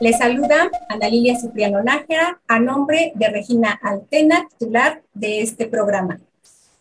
[0.00, 6.18] Les saluda Ana Lilia Cipriano Nájera a nombre de Regina Altena, titular de este programa.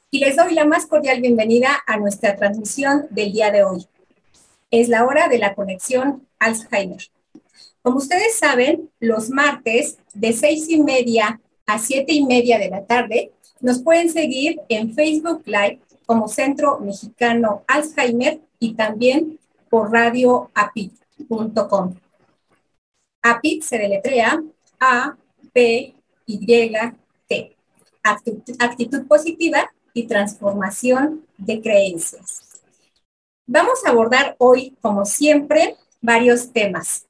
[0.10, 3.86] Y les doy la más cordial bienvenida a nuestra transmisión del día de hoy.
[4.72, 7.10] Es la hora de la conexión Alzheimer.
[7.82, 12.86] Como ustedes saben, los martes de seis y media a siete y media de la
[12.86, 19.38] tarde nos pueden seguir en Facebook Live como Centro Mexicano Alzheimer y también
[19.70, 21.96] por radioapit.com.
[23.22, 24.42] APIT se deletrea
[24.80, 25.18] A,
[25.54, 27.56] P, Y, T.
[28.04, 32.62] Actitud, positiva y transformación de creencias.
[33.46, 37.08] Vamos a abordar hoy, como siempre, varios temas.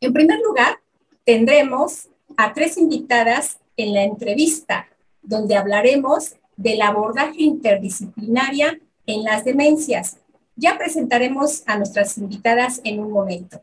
[0.00, 0.80] En primer lugar,
[1.24, 4.88] tendremos a tres invitadas en la entrevista,
[5.22, 10.18] donde hablaremos del abordaje interdisciplinaria en las demencias,
[10.56, 13.62] ya presentaremos a nuestras invitadas en un momento.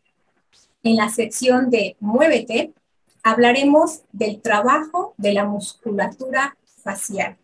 [0.86, 2.72] En la sección de Muévete
[3.24, 7.38] hablaremos del trabajo de la musculatura facial.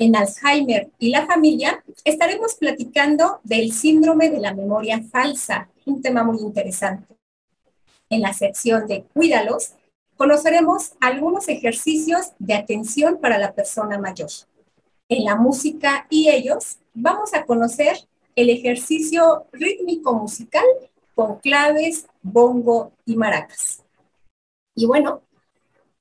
[0.00, 6.24] En Alzheimer y la familia estaremos platicando del síndrome de la memoria falsa, un tema
[6.24, 7.14] muy interesante.
[8.10, 9.74] En la sección de Cuídalos
[10.16, 14.30] conoceremos algunos ejercicios de atención para la persona mayor.
[15.08, 17.96] En la música y ellos vamos a conocer
[18.34, 20.64] el ejercicio rítmico musical
[21.14, 23.84] con claves, bongo y maracas.
[24.74, 25.22] Y bueno,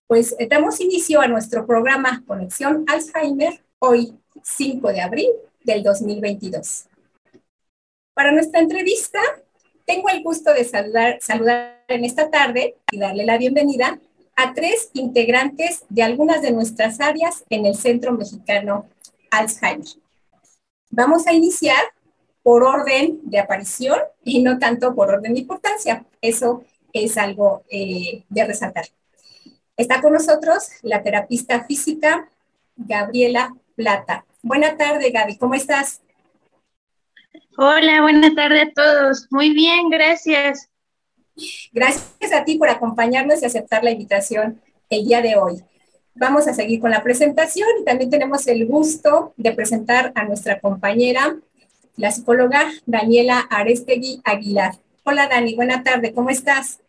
[0.08, 5.30] pues eh, damos inicio a nuestro programa Conexión Alzheimer hoy, 5 de abril
[5.64, 6.86] del 2022.
[8.14, 9.20] Para nuestra entrevista,
[9.86, 14.00] tengo el gusto de saludar, saludar en esta tarde y darle la bienvenida
[14.36, 18.88] a tres integrantes de algunas de nuestras áreas en el Centro Mexicano
[19.30, 19.88] Alzheimer.
[20.90, 21.84] Vamos a iniciar
[22.44, 26.06] por orden de aparición y no tanto por orden de importancia.
[26.22, 28.86] Eso es algo eh, de resaltar.
[29.76, 32.30] Está con nosotros la terapista física
[32.76, 34.26] Gabriela Plata.
[34.44, 36.02] Buena tarde, Gaby, ¿cómo estás?
[37.58, 39.28] Hola, buena tarde a todos.
[39.32, 40.70] Muy bien, gracias.
[41.72, 45.64] Gracias a ti por acompañarnos y aceptar la invitación el día de hoy.
[46.16, 50.60] Vamos a seguir con la presentación y también tenemos el gusto de presentar a nuestra
[50.60, 51.36] compañera
[51.96, 54.76] la psicóloga Daniela Arestegui Aguilar.
[55.04, 56.80] Hola Dani, buena tarde, ¿cómo estás?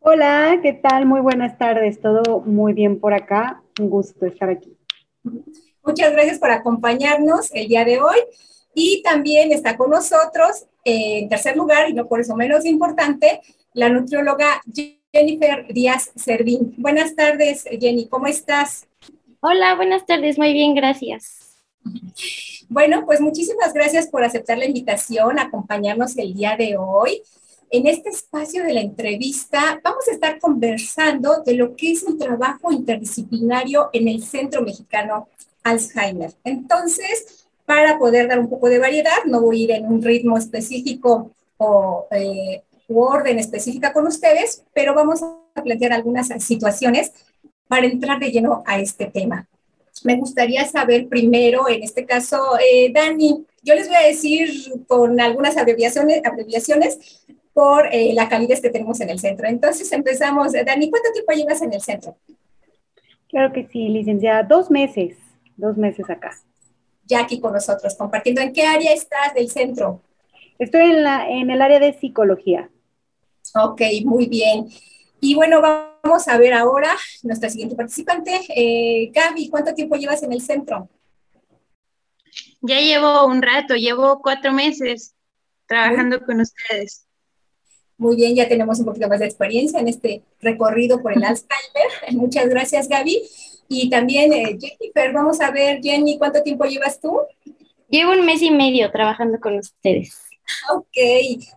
[0.00, 1.06] Hola, ¿qué tal?
[1.06, 4.76] Muy buenas tardes, todo muy bien por acá, un gusto estar aquí.
[5.84, 8.18] Muchas gracias por acompañarnos el día de hoy
[8.74, 13.40] y también está con nosotros, en tercer lugar, y no por eso menos importante,
[13.72, 14.60] la nutrióloga
[15.12, 16.74] Jennifer Díaz Servín.
[16.76, 18.86] Buenas tardes, Jenny, ¿cómo estás?
[19.40, 21.62] Hola, buenas tardes, muy bien, gracias.
[22.74, 27.22] Bueno, pues muchísimas gracias por aceptar la invitación, acompañarnos el día de hoy.
[27.70, 32.18] En este espacio de la entrevista vamos a estar conversando de lo que es el
[32.18, 35.28] trabajo interdisciplinario en el Centro Mexicano
[35.62, 36.32] Alzheimer.
[36.42, 40.36] Entonces, para poder dar un poco de variedad, no voy a ir en un ritmo
[40.36, 47.12] específico o eh, u orden específica con ustedes, pero vamos a plantear algunas situaciones
[47.68, 49.46] para entrar de lleno a este tema
[50.04, 54.50] me gustaría saber primero, en este caso, eh, Dani, yo les voy a decir
[54.86, 59.48] con algunas abreviaciones, abreviaciones por eh, la calidez que tenemos en el centro.
[59.48, 60.52] Entonces empezamos.
[60.52, 62.16] Dani, ¿cuánto tiempo llevas en el centro?
[63.28, 64.42] Claro que sí, licenciada.
[64.42, 65.16] Dos meses,
[65.56, 66.36] dos meses acá.
[67.06, 68.42] Ya aquí con nosotros, compartiendo.
[68.42, 70.02] ¿En qué área estás del centro?
[70.58, 72.70] Estoy en, la, en el área de psicología.
[73.54, 74.68] Ok, muy bien.
[75.24, 78.42] Y bueno, vamos a ver ahora nuestra siguiente participante.
[78.54, 80.90] Eh, Gaby, ¿cuánto tiempo llevas en el centro?
[82.60, 85.14] Ya llevo un rato, llevo cuatro meses
[85.66, 87.06] trabajando con ustedes.
[87.96, 92.12] Muy bien, ya tenemos un poquito más de experiencia en este recorrido por el Alzheimer.
[92.12, 93.22] Muchas gracias, Gaby.
[93.68, 97.18] Y también, eh, Jennifer, vamos a ver, Jenny, ¿cuánto tiempo llevas tú?
[97.88, 100.20] Llevo un mes y medio trabajando con ustedes.
[100.70, 100.98] Ok,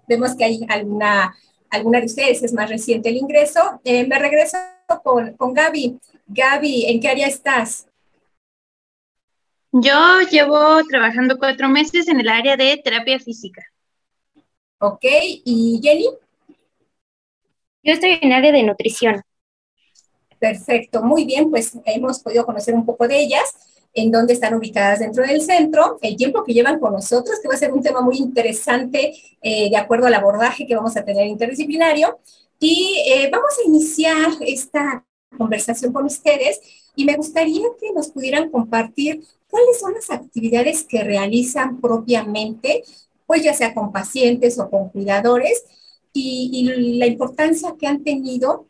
[0.07, 1.35] vemos que hay alguna
[1.69, 3.79] alguna de ustedes es más reciente el ingreso.
[3.83, 4.57] Eh, me regreso
[5.03, 5.99] con, con Gaby.
[6.27, 7.87] Gaby, ¿en qué área estás?
[9.71, 13.63] Yo llevo trabajando cuatro meses en el área de terapia física.
[14.79, 16.07] Ok, ¿y Jenny?
[17.83, 19.21] Yo estoy en área de nutrición.
[20.39, 23.66] Perfecto, muy bien, pues hemos podido conocer un poco de ellas,
[23.97, 27.55] en dónde están ubicadas dentro del centro, el tiempo que llevan con nosotros, que va
[27.55, 31.25] a ser un tema muy interesante eh, de acuerdo al abordaje que vamos a tener
[31.25, 32.19] interdisciplinario.
[32.59, 35.03] Y eh, vamos a iniciar esta
[35.35, 36.61] conversación con ustedes
[36.95, 42.83] y me gustaría que nos pudieran compartir cuáles son las actividades que realizan propiamente,
[43.25, 45.63] pues ya sea con pacientes o con cuidadores,
[46.13, 48.67] y, y la importancia que han tenido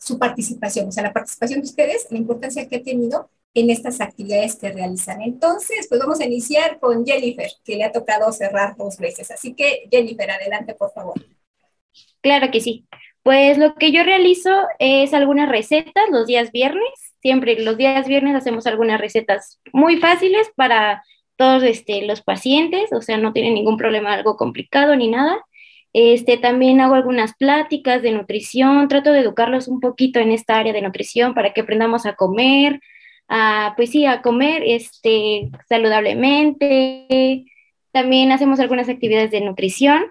[0.00, 4.00] su participación, o sea, la participación de ustedes, la importancia que ha tenido en estas
[4.00, 5.22] actividades que realizan.
[5.22, 9.30] Entonces, pues vamos a iniciar con Jennifer, que le ha tocado cerrar dos veces.
[9.30, 11.14] Así que, Jennifer, adelante, por favor.
[12.20, 12.86] Claro que sí.
[13.22, 16.88] Pues lo que yo realizo es algunas recetas los días viernes.
[17.20, 21.02] Siempre los días viernes hacemos algunas recetas muy fáciles para
[21.36, 25.42] todos este, los pacientes, o sea, no tienen ningún problema, algo complicado ni nada.
[25.92, 30.72] Este, también hago algunas pláticas de nutrición, trato de educarlos un poquito en esta área
[30.72, 32.80] de nutrición para que aprendamos a comer,
[33.30, 37.46] a, pues sí, a comer este, saludablemente.
[37.92, 40.04] También hacemos algunas actividades de nutrición,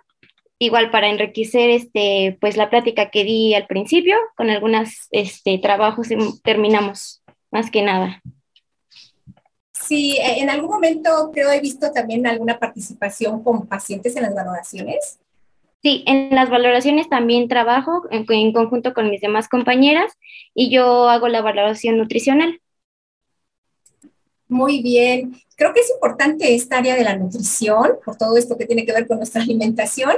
[0.57, 6.09] igual para enriquecer este, pues la plática que di al principio, con algunos este, trabajos
[6.09, 7.21] y terminamos,
[7.51, 8.21] más que nada.
[9.73, 15.19] Sí, en algún momento creo he visto también alguna participación con pacientes en las valoraciones.
[15.81, 20.13] Sí, en las valoraciones también trabajo en, conjunto con mis demás compañeras
[20.53, 22.61] y yo hago la valoración nutricional.
[24.49, 25.33] Muy bien.
[25.55, 28.93] Creo que es importante esta área de la nutrición, por todo esto que tiene que
[28.93, 30.11] ver con nuestra alimentación.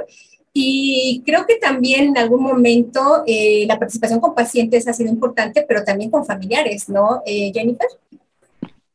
[0.54, 5.66] Y creo que también en algún momento eh, la participación con pacientes ha sido importante,
[5.68, 7.88] pero también con familiares, ¿no, eh, Jennifer?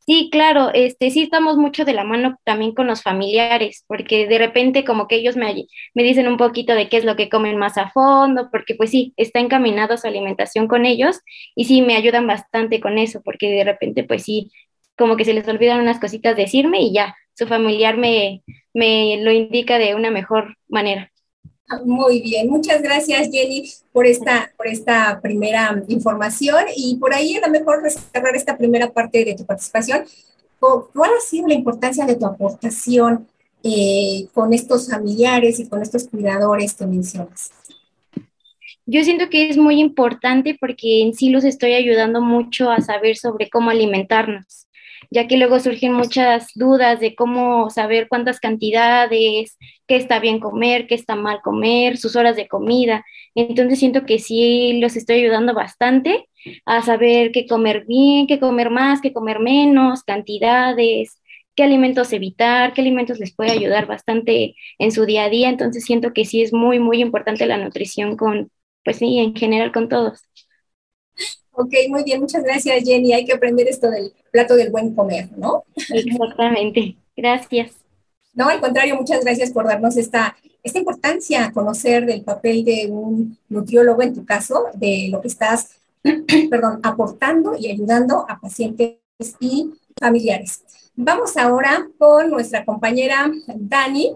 [0.05, 4.37] Sí, claro, este, sí estamos mucho de la mano también con los familiares, porque de
[4.37, 7.57] repente como que ellos me, me dicen un poquito de qué es lo que comen
[7.57, 11.19] más a fondo, porque pues sí, está encaminado su alimentación con ellos
[11.55, 14.49] y sí, me ayudan bastante con eso, porque de repente pues sí,
[14.97, 19.31] como que se les olvidan unas cositas decirme y ya, su familiar me, me lo
[19.31, 21.11] indica de una mejor manera.
[21.83, 27.45] Muy bien, muchas gracias Jenny por esta, por esta primera información y por ahí a
[27.45, 30.05] lo mejor cerrar esta primera parte de tu participación.
[30.59, 33.27] ¿Cuál ha sido la importancia de tu aportación
[33.63, 37.51] eh, con estos familiares y con estos cuidadores que mencionas?
[38.85, 43.17] Yo siento que es muy importante porque en sí los estoy ayudando mucho a saber
[43.17, 44.66] sobre cómo alimentarnos
[45.11, 49.57] ya que luego surgen muchas dudas de cómo saber cuántas cantidades,
[49.87, 53.05] qué está bien comer, qué está mal comer, sus horas de comida.
[53.35, 56.27] Entonces siento que sí los estoy ayudando bastante
[56.65, 61.21] a saber qué comer bien, qué comer más, qué comer menos, cantidades,
[61.55, 65.49] qué alimentos evitar, qué alimentos les puede ayudar bastante en su día a día.
[65.49, 68.51] Entonces siento que sí es muy, muy importante la nutrición con,
[68.83, 70.21] pues sí, en general con todos.
[71.59, 73.13] Ok, muy bien, muchas gracias Jenny.
[73.13, 75.63] Hay que aprender esto del plato del buen comer, ¿no?
[75.75, 77.71] Exactamente, gracias.
[78.35, 83.39] No, al contrario, muchas gracias por darnos esta, esta importancia, conocer del papel de un
[83.49, 85.71] nutriólogo en tu caso, de lo que estás,
[86.51, 88.99] perdón, aportando y ayudando a pacientes
[89.39, 90.61] y familiares.
[90.95, 94.15] Vamos ahora con nuestra compañera Dani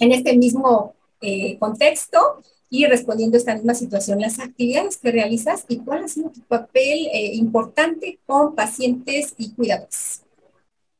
[0.00, 5.64] en este mismo eh, contexto y respondiendo a esta misma situación, las actividades que realizas
[5.68, 10.24] y cuál ha sido tu papel eh, importante con pacientes y cuidadores.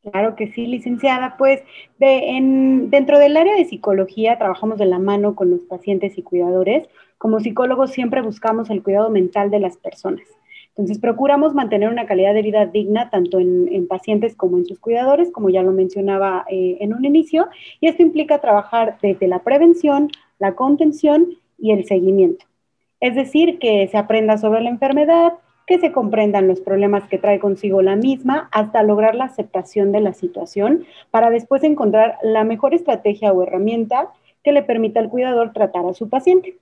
[0.03, 1.37] Claro que sí, licenciada.
[1.37, 1.61] Pues
[1.99, 6.23] de, en, dentro del área de psicología trabajamos de la mano con los pacientes y
[6.23, 6.89] cuidadores.
[7.19, 10.23] Como psicólogos siempre buscamos el cuidado mental de las personas.
[10.71, 15.33] Entonces procuramos mantener una calidad de vida digna tanto en, pacientes como en sus cuidadores,
[15.33, 17.49] como ya lo mencionaba eh, en un inicio.
[17.81, 22.47] Y esto implica trabajar desde la prevención, la contención y el seguimiento.
[23.01, 25.35] Es decir, que se aprenda sobre la enfermedad,
[25.67, 30.01] que se comprendan los problemas que trae consigo la misma hasta lograr la aceptación de
[30.01, 34.09] la situación para después encontrar la mejor estrategia o herramienta
[34.43, 36.57] que le permita al cuidador tratar a su paciente.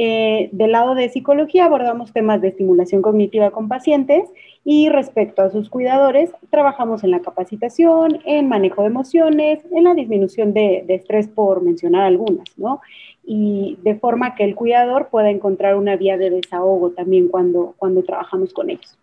[0.00, 4.28] Eh, del lado de psicología abordamos temas de estimulación cognitiva con pacientes
[4.64, 9.94] y respecto a sus cuidadores trabajamos en la capacitación, en manejo de emociones, en la
[9.94, 12.80] disminución de, de estrés por mencionar algunas, ¿no?
[13.30, 18.02] Y de forma que el cuidador pueda encontrar una vía de desahogo también cuando, cuando
[18.02, 18.96] trabajamos con ellos.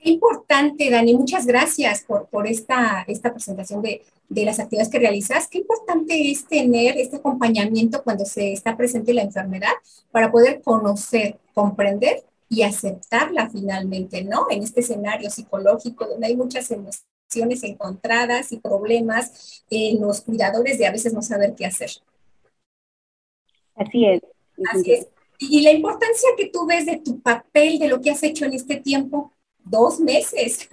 [0.00, 4.00] Qué importante, Dani, muchas gracias por, por esta, esta presentación de,
[4.30, 5.46] de, las actividades que realizas.
[5.46, 9.74] Qué importante es tener este acompañamiento cuando se está presente la enfermedad
[10.10, 14.46] para poder conocer, comprender y aceptarla finalmente, ¿no?
[14.48, 20.86] En este escenario psicológico donde hay muchas emociones encontradas y problemas en los cuidadores de
[20.86, 21.90] a veces no saber qué hacer.
[23.86, 24.22] Así es.
[24.72, 25.08] Así es.
[25.38, 28.52] Y la importancia que tú ves de tu papel, de lo que has hecho en
[28.52, 29.32] este tiempo,
[29.64, 30.68] dos meses.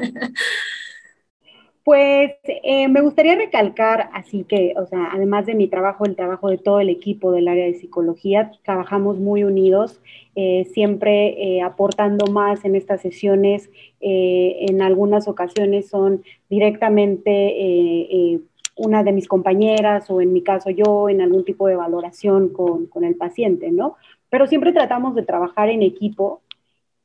[1.90, 6.50] Pues eh, me gustaría recalcar, así que, o sea, además de mi trabajo, el trabajo
[6.50, 10.00] de todo el equipo del área de psicología, trabajamos muy unidos,
[10.36, 13.72] eh, siempre eh, aportando más en estas sesiones.
[14.02, 18.40] en algunas ocasiones son directamente
[18.80, 22.88] una de mis compañeras o en mi caso yo en algún tipo de valoración con,
[22.88, 23.96] con el paciente, ¿no?
[24.30, 26.42] Pero siempre tratamos de trabajar en equipo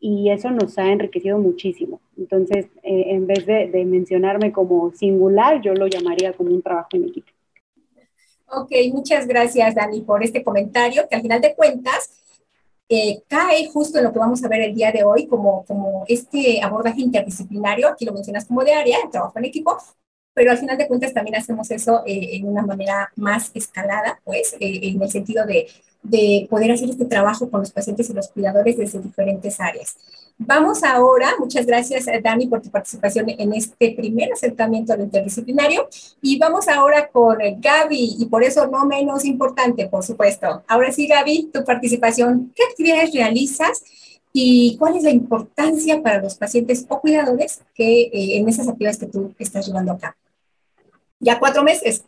[0.06, 1.98] y eso nos ha enriquecido muchísimo.
[2.18, 7.04] Entonces, eh, en vez de, mencionarme como singular, yo lo llamaría como un trabajo en
[7.04, 7.28] equipo.
[8.48, 12.10] Ok, muchas gracias, Dani, por este comentario, que al final de cuentas
[12.86, 16.04] eh, cae justo en lo que vamos a ver el día de hoy, como, como
[16.06, 19.78] este abordaje interdisciplinario, aquí lo mencionas como de área, el trabajo en equipo,
[20.34, 24.56] pero al final de cuentas también hacemos eso eh, en una manera más escalada, pues,
[24.60, 25.68] en el sentido de
[26.04, 29.96] de poder hacer este trabajo con los pacientes y los cuidadores desde diferentes áreas.
[30.36, 35.88] Vamos ahora, muchas gracias eh, Dani por tu participación en este primer acercamiento al interdisciplinario
[36.20, 40.62] y vamos ahora con eh, Gaby y por eso no menos importante, por supuesto.
[40.68, 43.82] Ahora sí, Gaby, tu participación, ¿qué actividades realizas
[44.32, 48.98] y cuál es la importancia para los pacientes o cuidadores que eh, en esas actividades
[48.98, 50.16] que tú estás llevando acá?
[51.24, 52.04] Ya cuatro meses.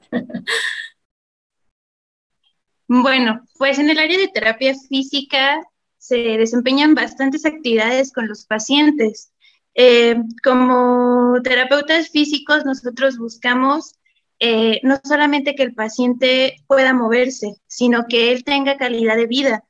[2.88, 5.60] Bueno, pues en el área de terapia física
[5.98, 9.32] se desempeñan bastantes actividades con los pacientes.
[9.74, 13.94] Eh, como terapeutas físicos, nosotros buscamos
[14.38, 19.64] eh, no solamente que el paciente pueda moverse, sino que él tenga calidad de vida,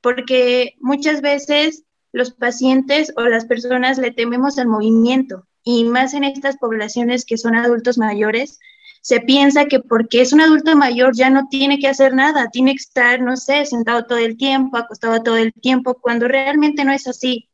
[0.00, 6.24] porque muchas veces los pacientes o las personas le tememos al movimiento y más en
[6.24, 8.58] estas poblaciones que son adultos mayores,
[9.02, 12.70] se piensa que porque es un adulto mayor ya no tiene que hacer nada, tiene
[12.70, 16.92] que estar, no sé, sentado todo el tiempo, acostado todo el tiempo, cuando realmente no
[16.92, 17.48] es así.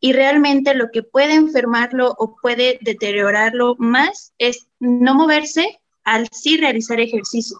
[0.00, 6.56] Y realmente lo que puede enfermarlo o puede deteriorarlo más es no moverse al sí
[6.56, 7.58] realizar ejercicio.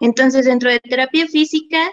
[0.00, 1.90] Entonces, dentro de terapia física,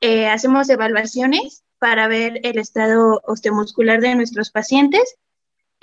[0.00, 5.16] eh, hacemos evaluaciones para ver el estado osteomuscular de nuestros pacientes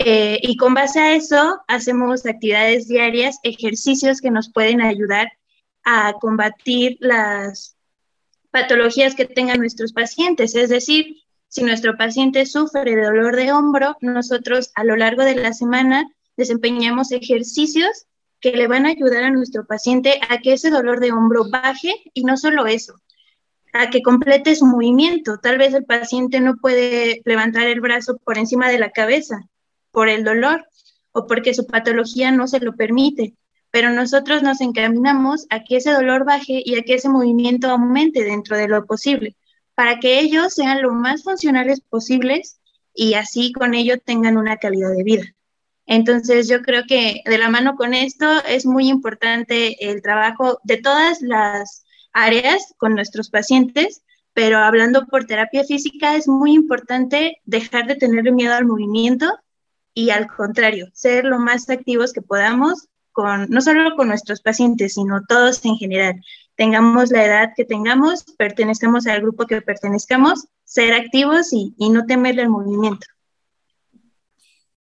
[0.02, 5.28] eh, y con base a eso hacemos actividades diarias, ejercicios que nos pueden ayudar
[5.84, 7.76] a combatir las
[8.50, 10.56] patologías que tengan nuestros pacientes.
[10.56, 11.18] Es decir,
[11.50, 16.10] si nuestro paciente sufre de dolor de hombro, nosotros a lo largo de la semana
[16.38, 18.06] desempeñamos ejercicios
[18.40, 21.94] que le van a ayudar a nuestro paciente a que ese dolor de hombro baje
[22.14, 22.94] y no solo eso,
[23.74, 25.40] a que complete su movimiento.
[25.40, 29.50] Tal vez el paciente no puede levantar el brazo por encima de la cabeza,
[29.92, 30.66] por el dolor
[31.12, 33.36] o porque su patología no se lo permite,
[33.72, 38.24] pero nosotros nos encaminamos a que ese dolor baje y a que ese movimiento aumente
[38.24, 39.36] dentro de lo posible,
[39.76, 42.60] para que ellos sean lo más funcionales posibles
[42.94, 45.24] y así con ello tengan una calidad de vida.
[45.86, 50.78] Entonces yo creo que de la mano con esto es muy importante el trabajo de
[50.78, 54.04] todas las áreas con nuestros pacientes,
[54.34, 59.40] pero hablando por terapia física es muy importante dejar de tener miedo al movimiento
[60.00, 64.94] y al contrario, ser lo más activos que podamos con no solo con nuestros pacientes,
[64.94, 66.24] sino todos en general.
[66.56, 72.44] Tengamos la edad que tengamos, pertenezcamos al grupo que pertenezcamos, ser activos y, no temerle
[72.44, 73.08] al movimiento.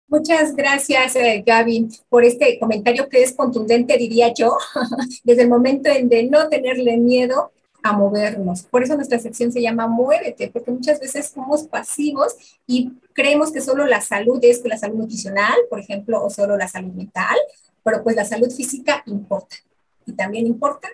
[0.08, 4.58] Muchas gracias, eh, Gaby, por este comentario que es contundente, diría yo,
[5.24, 7.52] desde el momento en de no tenerle miedo
[7.84, 8.64] a movernos.
[8.64, 12.36] Por eso nuestra sección se llama Muévete, porque muchas veces somos pasivos
[12.66, 16.68] y creemos que solo la salud es la salud nutricional, por ejemplo, o solo la
[16.68, 17.36] salud mental,
[17.84, 19.58] pero pues la salud física importa
[20.06, 20.88] y también importa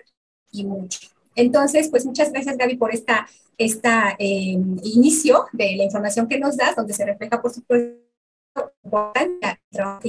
[0.50, 1.00] y mucho.
[1.36, 6.56] Entonces, pues muchas gracias Gaby por esta, esta eh, inicio de la información que nos
[6.56, 8.00] das, donde se refleja por supuesto
[8.84, 10.02] importancia trabajo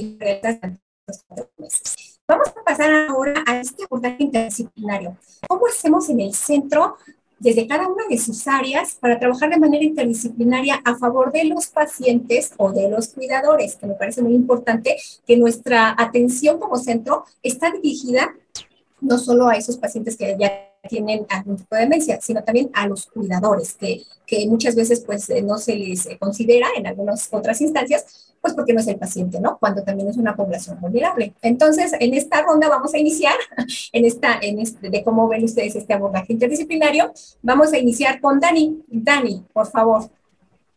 [1.56, 2.11] meses.
[2.32, 5.18] Vamos a pasar ahora a este abordaje interdisciplinario.
[5.46, 6.96] ¿Cómo hacemos en el centro
[7.38, 11.66] desde cada una de sus áreas para trabajar de manera interdisciplinaria a favor de los
[11.66, 14.96] pacientes o de los cuidadores, que me parece muy importante
[15.26, 18.34] que nuestra atención como centro está dirigida
[19.02, 22.86] no solo a esos pacientes que ya tienen algún tipo de demencia, sino también a
[22.86, 27.60] los cuidadores, que, que muchas veces pues eh, no se les considera en algunas otras
[27.60, 29.56] instancias, pues porque no es el paciente, ¿no?
[29.58, 31.32] Cuando también es una población vulnerable.
[31.40, 33.34] Entonces, en esta ronda vamos a iniciar,
[33.92, 38.40] en esta, en este, de cómo ven ustedes este abordaje interdisciplinario, vamos a iniciar con
[38.40, 38.82] Dani.
[38.88, 40.10] Dani, por favor.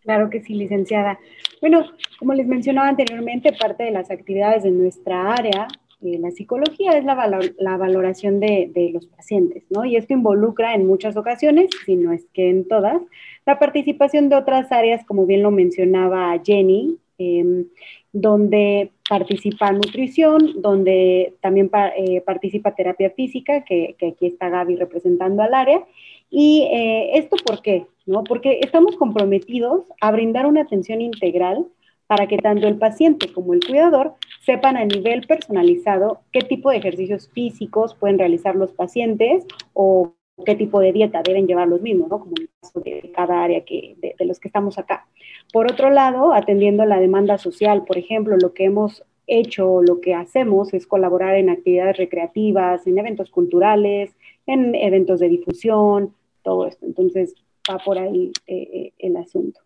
[0.02, 1.20] Claro que sí, licenciada.
[1.60, 1.84] Bueno,
[2.20, 5.68] como les mencionaba anteriormente, parte de las actividades de nuestra área
[6.02, 7.16] eh, la psicología es la,
[7.58, 9.86] la valoración de, de, los pacientes, ¿no?
[9.86, 13.02] Y esto involucra en muchas ocasiones, si no es que en todas,
[13.46, 17.66] la participación de otras áreas, como bien lo mencionaba Jenny, em,
[18.12, 25.54] donde participa nutrición, donde también eh, participa terapia física, que, aquí está Gaby representando al
[25.54, 25.84] área.
[26.30, 27.86] ¿Y eh, esto por qué?
[28.06, 28.24] ¿No?
[28.24, 31.66] Porque estamos comprometidos a brindar una atención integral
[32.08, 36.78] para que tanto el paciente como el cuidador sepan a nivel personalizado qué tipo de
[36.78, 42.10] ejercicios físicos pueden realizar los pacientes o qué tipo de dieta deben llevar los mismos,
[42.10, 42.20] ¿no?
[42.20, 45.08] Como en el caso de cada área que, de, los que estamos acá.
[45.54, 50.14] Por otro lado, atendiendo la demanda social, por ejemplo, lo que hemos hecho, lo que
[50.14, 54.16] hacemos es colaborar en actividades recreativas, en eventos culturales,
[54.46, 56.14] en eventos de difusión,
[56.44, 56.86] todo esto.
[56.86, 57.34] Entonces,
[57.70, 59.65] va por ahí eh, eh, el asunto.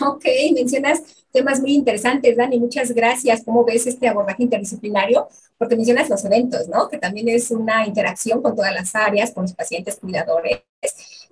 [0.00, 1.00] Ok, mencionas
[1.32, 3.44] temas muy interesantes, Dani, muchas gracias.
[3.44, 5.28] ¿Cómo ves este abordaje interdisciplinario?
[5.58, 6.88] Porque mencionas los eventos, ¿no?
[6.88, 10.62] Que también es una interacción con todas las áreas, con los pacientes, cuidadores,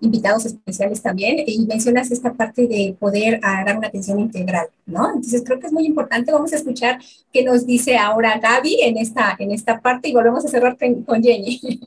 [0.01, 5.09] invitados especiales también, y mencionas esta parte de poder ah, dar una atención integral, ¿no?
[5.09, 6.31] Entonces creo que es muy importante.
[6.31, 7.01] Vamos a escuchar
[7.33, 11.23] qué nos dice ahora Gaby en esta, en esta parte y volvemos a cerrar con
[11.23, 11.61] Jenny.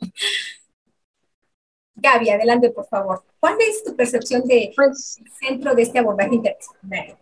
[1.98, 3.24] Gaby, adelante, por favor.
[3.40, 7.18] ¿Cuál es tu percepción del pues, centro de este abordaje interdisciplinario?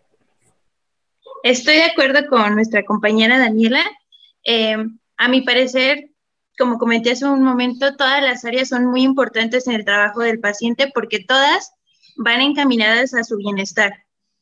[1.44, 3.84] Estoy de acuerdo con nuestra compañera Daniela.
[4.44, 4.76] Eh,
[5.18, 6.10] a mi parecer,
[6.58, 10.42] como comenté hace un momento, todas las áreas son muy importantes en el trabajo del
[10.42, 11.72] paciente porque todas
[12.18, 13.94] van encaminadas a su bienestar.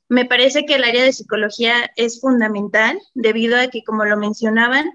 [0.09, 4.85] Me parece que el área de psicología es fundamental debido a que, como lo mencionaban,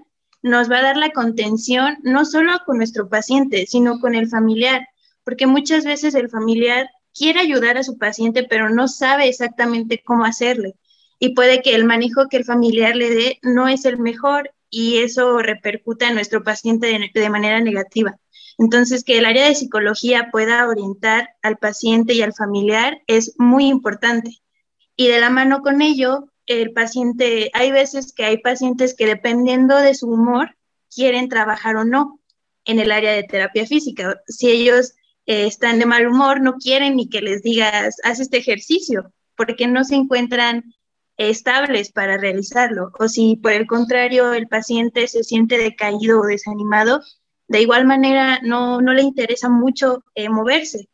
[0.41, 4.87] nos va a dar la contención no solo con nuestro paciente, sino con el familiar
[5.29, 10.25] porque muchas veces el familiar quiere ayudar a su paciente, pero no sabe exactamente cómo
[10.25, 10.73] hacerle.
[11.19, 14.97] Y puede que el manejo que el familiar le dé no es el mejor y
[14.97, 18.17] eso repercuta en nuestro paciente de, manera negativa.
[18.57, 23.67] Entonces, que el área de psicología pueda orientar al paciente y al familiar es muy
[23.67, 24.31] importante.
[24.95, 29.75] Y de la mano con ello, el paciente, hay veces que hay pacientes que dependiendo
[29.77, 30.57] de su humor,
[30.89, 32.19] quieren trabajar o no
[32.65, 34.19] en el área de terapia física.
[34.27, 34.95] Si ellos
[35.29, 39.67] eh, están de mal humor, no quieren ni que les digas, haz este ejercicio, porque
[39.67, 40.73] no se encuentran
[41.17, 42.91] estables para realizarlo.
[42.97, 47.01] O si por el contrario el paciente se siente decaído o desanimado,
[47.47, 50.89] de igual manera no, no le interesa mucho eh, moverse.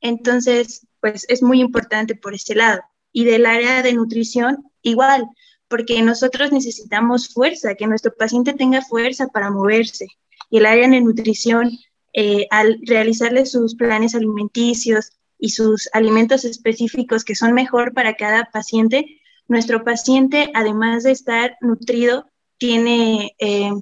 [0.00, 2.80] Entonces, pues es muy importante por este lado.
[3.10, 5.26] Y del área de nutrición, igual,
[5.66, 10.06] porque nosotros necesitamos fuerza, que nuestro paciente tenga fuerza para moverse.
[10.48, 11.72] Y el área de nutrición
[12.14, 18.50] eh, al realizarle sus planes alimenticios y sus alimentos específicos que son mejor para cada
[18.52, 23.72] paciente, nuestro paciente, además de estar nutrido, tiene eh,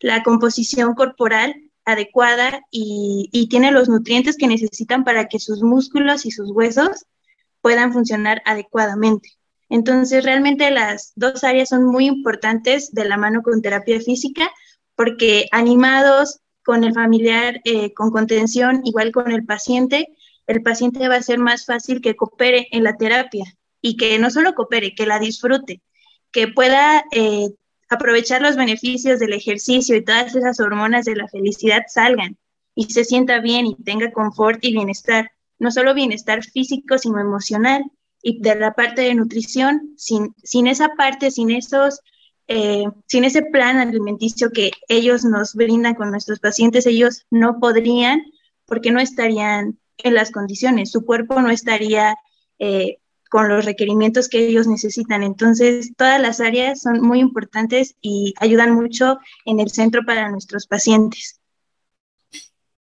[0.00, 6.26] la composición corporal adecuada y, y, tiene los nutrientes que necesitan para que sus músculos
[6.26, 7.06] y sus huesos
[7.60, 9.30] puedan funcionar adecuadamente.
[9.68, 14.50] Entonces, realmente las dos áreas son muy importantes de la mano con terapia física
[14.96, 20.08] porque animados, con el familiar eh, con contención, igual con el paciente,
[20.46, 23.46] el paciente va a ser más fácil que coopere en la terapia
[23.80, 25.80] y que no solo coopere, que la disfrute,
[26.30, 27.48] que pueda eh,
[27.88, 32.36] aprovechar los beneficios del ejercicio y todas esas hormonas de la felicidad salgan
[32.74, 37.82] y se sienta bien y tenga confort y bienestar, no solo bienestar físico, sino emocional.
[38.20, 42.00] Y de la parte de nutrición, sin, sin esa parte, sin esos
[42.48, 48.22] eh, sin ese plan alimenticio que ellos nos brindan con nuestros pacientes, ellos no podrían
[48.64, 52.16] porque no estarían en las condiciones, su cuerpo no estaría
[52.58, 52.98] eh,
[53.30, 55.22] con los requerimientos que ellos necesitan.
[55.22, 60.66] Entonces, todas las áreas son muy importantes y ayudan mucho en el centro para nuestros
[60.66, 61.40] pacientes.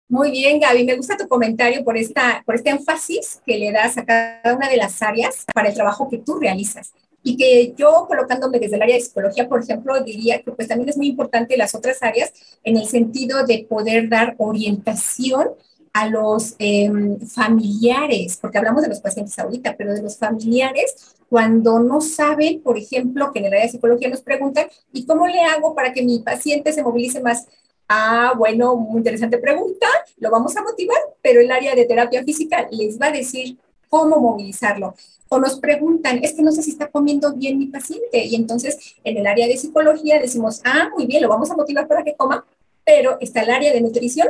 [0.09, 3.99] Muy bien, Gaby, me gusta tu comentario por, esta, por este énfasis que le das
[3.99, 8.07] a cada una de las áreas para el trabajo que tú realizas y que yo
[8.09, 11.57] colocándome desde el área de psicología, por ejemplo, diría que pues también es muy importante
[11.57, 12.33] las otras áreas
[12.65, 15.51] en el sentido de poder dar orientación
[15.93, 21.79] a los em, familiares, porque hablamos de los pacientes ahorita, pero de los familiares cuando
[21.79, 25.41] no saben, por ejemplo, que en el área de psicología nos preguntan, ¿y cómo le
[25.41, 27.47] hago para que mi paciente se movilice más?
[27.89, 29.87] Ah, bueno, muy interesante pregunta,
[30.19, 33.59] lo vamos a motivar, pero el área de terapia física les va a decir
[33.91, 34.95] cómo movilizarlo
[35.29, 38.25] o nos preguntan, es que no sé si está comiendo bien mi paciente.
[38.25, 41.87] Y entonces en el área de psicología decimos, ah, muy bien, lo vamos a motivar
[41.87, 42.45] para que coma,
[42.85, 44.29] pero está el área de nutrición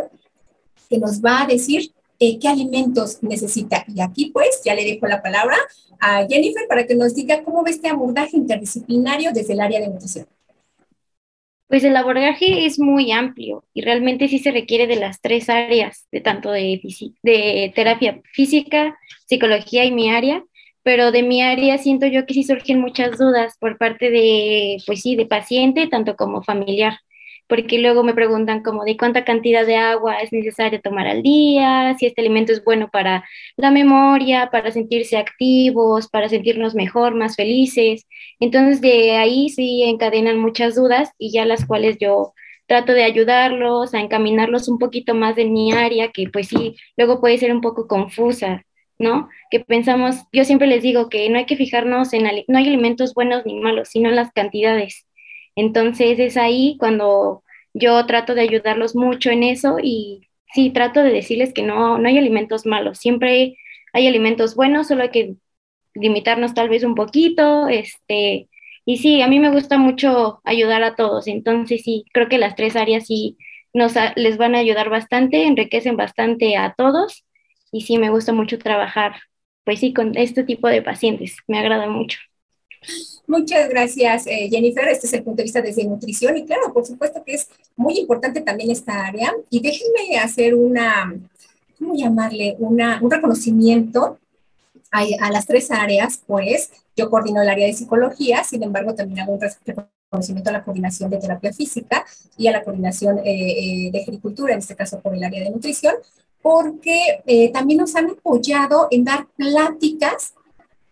[0.90, 3.85] que nos va a decir eh, qué alimentos necesita.
[3.88, 5.57] Y aquí pues ya le dejo la palabra
[6.01, 9.88] a Jennifer para que nos diga cómo ve este abordaje interdisciplinario desde el área de
[9.88, 10.27] nutrición.
[11.70, 16.09] Pues el abordaje es muy amplio y realmente sí se requiere de las tres áreas,
[16.11, 16.80] de tanto de,
[17.22, 20.42] de terapia física, psicología y mi área,
[20.83, 25.02] pero de mi área siento yo que sí surgen muchas dudas por parte de, pues
[25.02, 26.98] sí, de paciente, tanto como familiar
[27.50, 31.96] porque luego me preguntan como de cuánta cantidad de agua es necesario tomar al día,
[31.98, 33.24] si este alimento es bueno para
[33.56, 38.06] la memoria, para sentirse activos, para sentirnos mejor, más felices.
[38.38, 42.34] Entonces de ahí sí encadenan muchas dudas y ya las cuales yo
[42.66, 47.20] trato de ayudarlos, a encaminarlos un poquito más en mi área, que pues sí, luego
[47.20, 48.64] puede ser un poco confusa,
[48.98, 49.28] ¿no?
[49.50, 53.12] Que pensamos, yo siempre les digo que no hay que fijarnos en, no hay alimentos
[53.12, 55.10] buenos ni malos, sino en las cantidades
[55.56, 57.42] entonces es ahí cuando
[57.74, 62.08] yo trato de ayudarlos mucho en eso y sí, trato de decirles que no, no
[62.08, 63.56] hay alimentos malos, siempre
[63.92, 65.34] hay alimentos buenos, solo hay que
[65.94, 68.48] limitarnos tal vez un poquito, este,
[68.84, 72.56] y sí, a mí me gusta mucho ayudar a todos, entonces sí, creo que las
[72.56, 73.36] tres áreas sí
[73.72, 77.24] nos, les van a ayudar bastante, enriquecen bastante a todos,
[77.72, 79.14] y sí, me gusta mucho trabajar,
[79.64, 82.18] pues sí, con este tipo de pacientes, me agrada mucho.
[83.31, 84.88] Muchas gracias, eh, Jennifer.
[84.88, 87.97] Este es el punto de vista desde nutrición y claro, por supuesto que es muy
[87.97, 89.33] importante también esta área.
[89.51, 91.14] Y déjenme hacer una,
[91.79, 92.57] ¿cómo llamarle?
[92.59, 94.19] Una, un reconocimiento
[94.90, 99.35] a, las tres áreas, pues yo coordino el área de psicología, sin embargo también hago
[99.35, 102.05] un reconocimiento a la coordinación de terapia física
[102.37, 105.51] y a la coordinación eh, eh, de agricultura, en este caso por el área de
[105.51, 105.95] nutrición,
[106.43, 110.35] porque también nos han apoyado en dar pláticas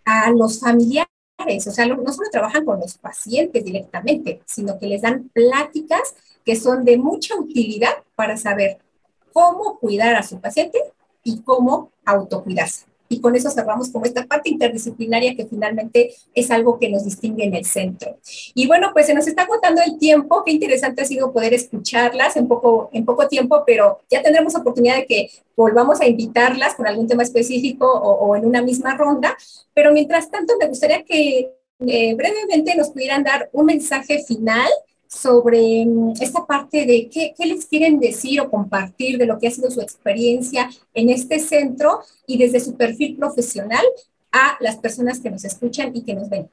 [0.05, 5.03] a los familiares o sea, no solo trabajan con los pacientes directamente, sino que les
[5.03, 8.79] dan pláticas que son de mucha utilidad para saber
[9.33, 10.79] cómo cuidar a su paciente
[11.23, 12.87] y cómo autocuidarse.
[13.09, 17.45] Y con eso cerramos como esta parte interdisciplinaria que finalmente es algo que nos distingue
[17.45, 18.19] en el centro.
[18.55, 20.43] Y bueno, pues se nos está agotando el tiempo.
[20.45, 24.97] Qué interesante ha sido poder escucharlas en poco, en poco tiempo, pero ya tendremos oportunidad
[24.97, 29.37] de que volvamos a invitarlas con algún tema específico o, en una misma ronda.
[29.75, 31.53] Pero mientras tanto, me gustaría que
[31.87, 34.69] eh, brevemente nos pudieran dar un mensaje final
[35.09, 39.49] sobre mm, esta parte de qué, qué, les quieren decir o compartir de lo que
[39.49, 43.85] ha sido su experiencia en este centro y desde su perfil profesional
[44.31, 46.49] a las personas que nos escuchan y que nos ven.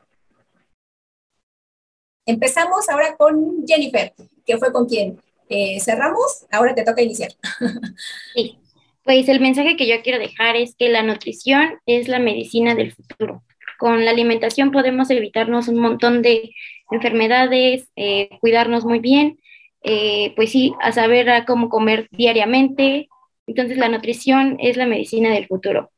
[2.25, 4.13] Empezamos ahora con Jennifer,
[4.45, 6.45] que fue con quien eh, cerramos.
[6.51, 7.31] Ahora te toca iniciar.
[8.33, 8.57] Sí,
[9.03, 12.91] pues el mensaje que yo quiero dejar es que la nutrición es la medicina del
[12.91, 13.43] futuro.
[13.77, 16.51] Con la alimentación podemos evitarnos un montón de
[16.95, 19.39] enfermedades, eh, cuidarnos muy bien,
[19.83, 23.07] eh, pues sí, a saber a cómo comer diariamente.
[23.47, 25.91] Entonces la nutrición es la medicina del futuro.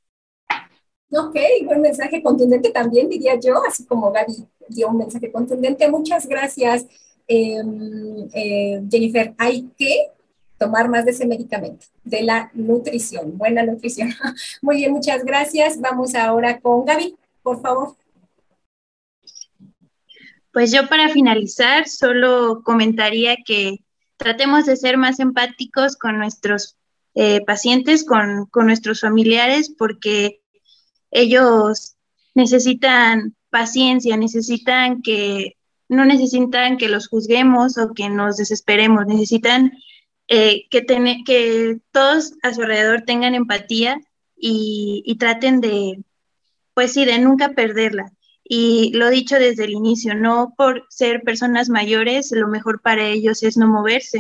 [1.10, 5.90] Ok, buen mensaje contundente también, diría yo, así como Gaby dio un mensaje contundente.
[5.90, 6.86] Muchas gracias,
[7.28, 9.34] em, eh, Jennifer.
[9.38, 10.10] Hay que
[10.58, 14.10] tomar más de ese medicamento, de la nutrición, buena nutrición.
[14.62, 15.80] Muy bien, muchas gracias.
[15.80, 17.96] Vamos ahora con Gaby, por favor.
[20.52, 23.80] Pues yo para finalizar solo comentaría que
[24.18, 26.78] tratemos de ser más empáticos con nuestros
[27.16, 30.42] eh, pacientes, con, nuestros familiares, porque
[31.12, 31.96] ellos
[32.36, 35.58] necesitan paciencia, necesitan que,
[35.90, 39.72] no necesitan que los juzguemos o que nos desesperemos, necesitan
[40.28, 40.86] eh, que,
[41.26, 44.00] que todos a su alrededor tengan empatía
[44.36, 46.04] y, y traten de,
[46.74, 48.12] pues sí, de nunca perderla.
[48.50, 53.44] Y lo dicho desde el inicio, no por ser personas mayores, lo mejor para ellos
[53.44, 54.20] es no moverse.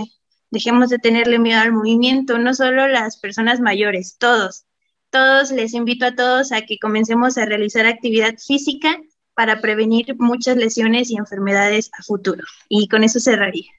[0.51, 4.65] Dejemos de tenerle miedo al movimiento, no solo las personas mayores, todos.
[5.09, 8.97] Todos les invito a todos a que comencemos a realizar actividad física
[9.33, 12.43] para prevenir muchas lesiones y enfermedades a futuro.
[12.67, 13.71] Y con eso cerraría.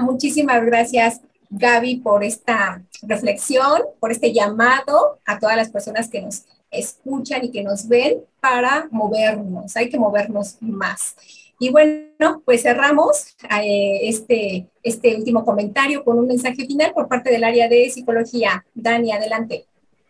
[0.00, 6.44] Muchísimas gracias, Gaby, por esta reflexión, por este llamado a todas las personas que nos
[6.72, 11.14] escuchan y que nos ven para movernos, hay que movernos más.
[11.60, 17.30] Y bueno, pues cerramos eh, este, este último comentario con un mensaje final por parte
[17.30, 18.64] del área de psicología.
[18.74, 19.66] Dani, adelante.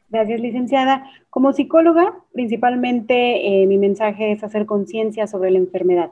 [0.08, 1.10] Gracias, licenciada.
[1.28, 6.10] Como psicóloga, principalmente eh, mi mensaje es hacer conciencia sobre la enfermedad.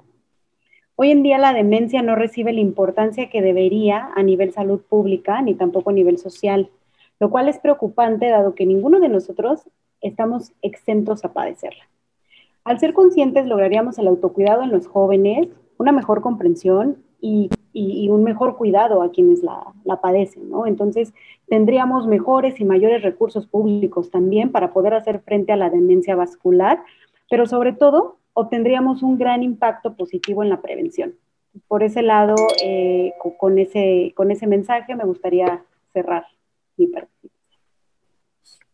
[0.96, 5.40] Hoy en día la demencia no recibe la importancia que debería a nivel salud pública
[5.40, 6.68] ni tampoco a nivel social,
[7.18, 9.62] lo cual es preocupante dado que ninguno de nosotros
[10.00, 11.84] estamos exentos a padecerla.
[12.64, 17.50] Al ser conscientes lograríamos el autocuidado en los jóvenes, una mejor comprensión y,
[18.10, 20.66] un mejor cuidado a quienes la, padecen, ¿no?
[20.66, 21.14] Entonces,
[21.48, 26.82] tendríamos mejores y mayores recursos públicos también para poder hacer frente a la demencia vascular,
[27.30, 31.14] pero sobre todo, obtendríamos un gran impacto positivo en la prevención.
[31.68, 36.24] por ese lado, eh, con, ese, con ese mensaje me gustaría cerrar
[36.76, 37.39] mi participación.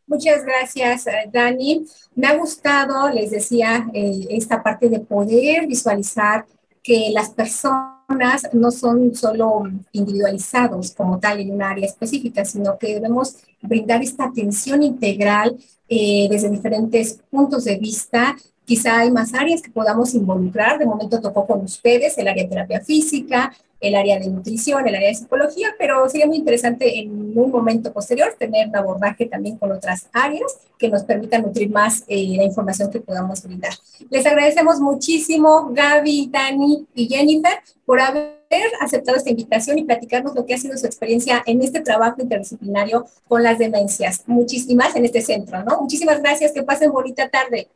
[0.07, 1.85] Muchas gracias, eh, Dani.
[2.15, 6.47] Me ha gustado, les decía, eh, esta parte de poder visualizar
[6.83, 12.95] que las personas no son solo individualizados como tal en un área específica, sino que
[12.95, 15.57] debemos brindar esta atención integral
[15.89, 20.77] desde diferentes puntos de vista Quizá hay más áreas que podamos involucrar.
[20.79, 24.95] De momento tocó con ustedes el área de terapia física, el área de nutrición, el
[24.95, 29.59] área de psicología, pero sería muy interesante en un momento posterior tener un abordaje también
[29.59, 33.73] con otras áreas que nos permitan nutrir más eh, la información que podamos brindar.
[34.11, 38.37] Les agradecemos muchísimo, Gaby, Dani y Jennifer, por haber
[38.81, 43.07] aceptado esta invitación y platicarnos lo que ha sido su experiencia en este trabajo interdisciplinario
[43.29, 45.83] con las demencias, muchísimas en este centro, ¿no?
[45.83, 47.69] Muchísimas gracias, que pasen bonita tarde.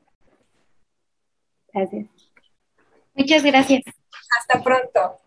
[1.72, 2.06] Gracias.
[3.14, 3.82] Muchas gracias.
[4.38, 5.20] Hasta pronto.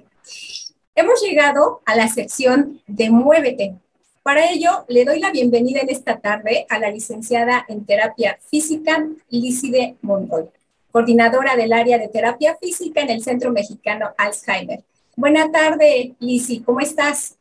[0.94, 3.76] Hemos llegado a la sección de Muévete.
[4.24, 9.08] Para ello, le doy la bienvenida en esta tarde a la licenciada en terapia física,
[9.30, 10.50] Lícide Monroy,
[10.92, 14.84] coordinadora del área de terapia física en el Centro Mexicano Alzheimer.
[15.16, 17.38] Buenas tardes, Lisi, ¿cómo estás?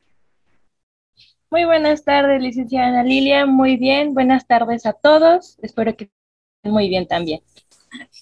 [1.51, 3.47] Muy buenas tardes, licenciada Ana Lilia.
[3.47, 5.59] Muy bien, buenas tardes a todos.
[5.61, 6.09] Espero que
[6.63, 7.43] muy bien también.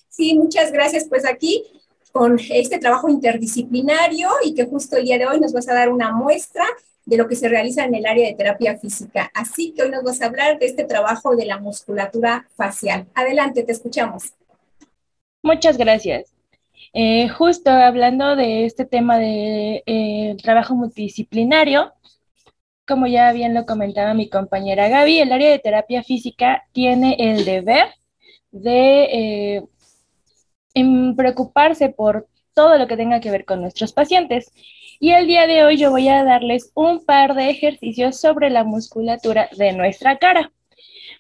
[0.09, 1.07] Sí, muchas gracias.
[1.07, 1.78] Pues aquí
[2.12, 5.90] con este trabajo interdisciplinario y que justo el día de hoy nos vas a dar
[5.90, 6.64] una muestra
[7.05, 9.31] de lo que se realiza en el área de terapia física.
[9.35, 13.07] Así que hoy nos vas a hablar de este trabajo de la musculatura facial.
[13.14, 14.35] Adelante, te escuchamos.
[15.42, 16.35] Muchas gracias.
[16.92, 21.92] Eh, justo hablando de este tema de eh, trabajo multidisciplinario,
[22.87, 27.44] como ya bien lo comentaba mi compañera Gaby, el área de terapia física tiene el
[27.44, 27.88] deber
[28.51, 29.62] de eh,
[31.16, 34.52] preocuparse por todo lo que tenga que ver con nuestros pacientes.
[35.00, 38.64] Y el día de hoy yo voy a darles un par de ejercicios sobre la
[38.64, 40.50] musculatura de nuestra cara.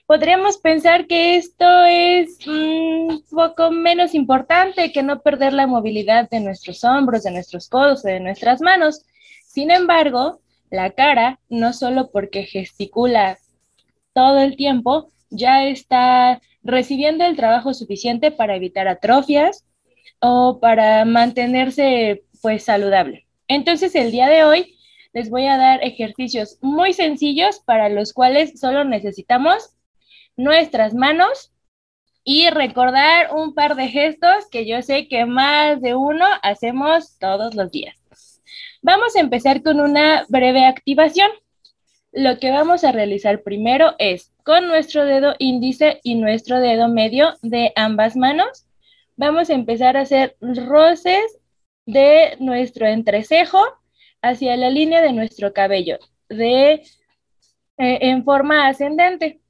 [0.06, 6.40] Podríamos pensar que esto es un poco menos importante que no perder la movilidad de
[6.40, 9.04] nuestros hombros, de nuestros codos, de nuestras manos.
[9.46, 13.38] Sin embargo, la cara, no solo porque gesticula
[14.12, 19.64] todo el tiempo, ya está recibiendo el trabajo suficiente para evitar atrofias
[20.20, 23.26] o para mantenerse pues saludable.
[23.46, 24.78] Entonces el día de hoy
[25.12, 29.74] les voy a dar ejercicios muy sencillos para los cuales solo necesitamos
[30.36, 31.52] nuestras manos
[32.24, 37.54] y recordar un par de gestos que yo sé que más de uno hacemos todos
[37.54, 37.96] los días.
[38.82, 41.30] Vamos a empezar con una breve activación.
[42.12, 47.34] Lo que vamos a realizar primero es con nuestro dedo índice y nuestro dedo medio
[47.42, 48.66] de ambas manos,
[49.16, 51.38] vamos a empezar a hacer roces
[51.84, 53.62] de nuestro entrecejo
[54.22, 56.82] hacia la línea de nuestro cabello, de, eh,
[57.76, 59.40] en forma ascendente,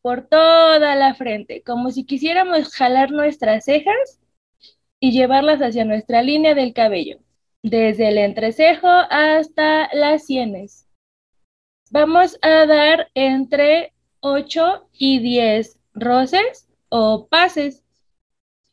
[0.00, 4.20] por toda la frente, como si quisiéramos jalar nuestras cejas
[4.98, 7.18] y llevarlas hacia nuestra línea del cabello,
[7.62, 10.89] desde el entrecejo hasta las sienes.
[11.92, 17.82] Vamos a dar entre 8 y 10 roces o pases.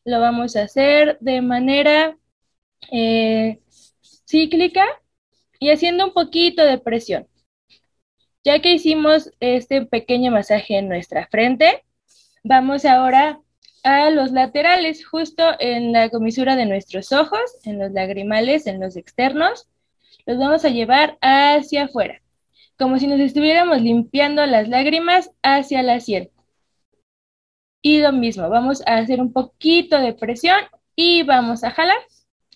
[0.05, 2.15] Lo vamos a hacer de manera
[2.91, 3.59] eh,
[4.25, 4.85] cíclica
[5.59, 7.27] y haciendo un poquito de presión.
[8.43, 11.83] Ya que hicimos este pequeño masaje en nuestra frente,
[12.43, 13.41] vamos ahora
[13.83, 18.95] a los laterales, justo en la comisura de nuestros ojos, en los lagrimales, en los
[18.95, 19.67] externos.
[20.27, 22.21] Los vamos a llevar hacia afuera,
[22.77, 26.29] como si nos estuviéramos limpiando las lágrimas hacia la sien.
[27.81, 30.59] Y lo mismo, vamos a hacer un poquito de presión
[30.95, 31.99] y vamos a jalar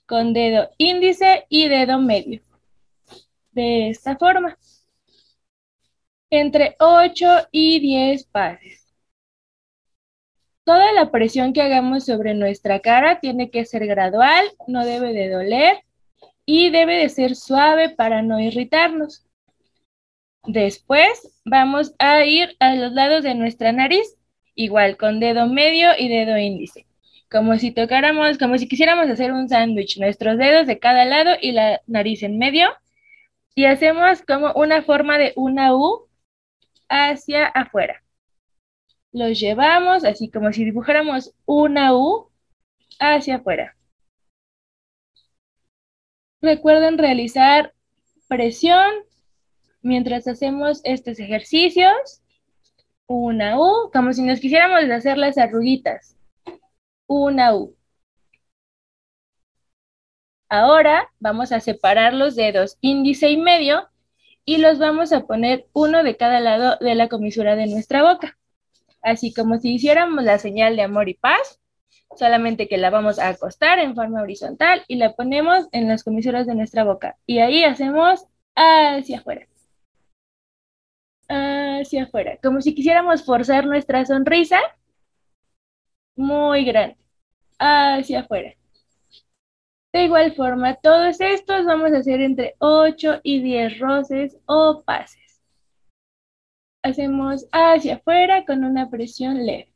[0.05, 2.41] con dedo índice y dedo medio.
[3.51, 4.57] De esta forma.
[6.29, 8.87] Entre 8 y 10 pases.
[10.63, 15.29] Toda la presión que hagamos sobre nuestra cara tiene que ser gradual, no debe de
[15.29, 15.83] doler
[16.45, 19.25] y debe de ser suave para no irritarnos.
[20.45, 24.17] Después vamos a ir a los lados de nuestra nariz,
[24.55, 26.85] igual con dedo medio y dedo índice
[27.31, 31.53] como si tocáramos, como si quisiéramos hacer un sándwich, nuestros dedos de cada lado y
[31.53, 32.69] la nariz en medio,
[33.55, 36.09] y hacemos como una forma de una U
[36.89, 38.03] hacia afuera.
[39.13, 42.29] Los llevamos así como si dibujáramos una U
[42.99, 43.77] hacia afuera.
[46.41, 47.73] Recuerden realizar
[48.27, 48.91] presión
[49.81, 52.21] mientras hacemos estos ejercicios.
[53.07, 56.15] Una U, como si nos quisiéramos hacer las arruguitas
[57.11, 57.75] una U.
[60.47, 63.89] Ahora vamos a separar los dedos índice y medio
[64.45, 68.37] y los vamos a poner uno de cada lado de la comisura de nuestra boca.
[69.01, 71.59] Así como si hiciéramos la señal de amor y paz,
[72.15, 76.47] solamente que la vamos a acostar en forma horizontal y la ponemos en las comisuras
[76.47, 77.17] de nuestra boca.
[77.25, 79.50] Y ahí hacemos hacia afuera.
[81.33, 82.37] Hacia afuera.
[82.43, 84.59] Como si quisiéramos forzar nuestra sonrisa
[86.15, 86.97] muy grande
[87.57, 88.53] hacia afuera.
[89.93, 95.41] De igual forma, todos estos vamos a hacer entre 8 y 10 roces o pases.
[96.83, 99.73] Hacemos hacia afuera con una presión leve.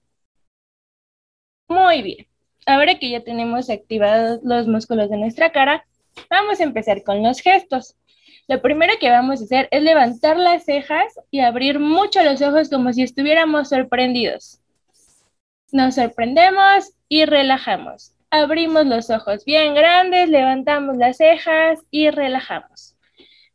[1.68, 2.28] Muy bien.
[2.66, 5.86] Ahora que ya tenemos activados los músculos de nuestra cara,
[6.30, 7.96] vamos a empezar con los gestos.
[8.48, 12.70] Lo primero que vamos a hacer es levantar las cejas y abrir mucho los ojos
[12.70, 14.62] como si estuviéramos sorprendidos.
[15.72, 18.14] Nos sorprendemos y relajamos.
[18.30, 22.96] Abrimos los ojos bien grandes, levantamos las cejas y relajamos.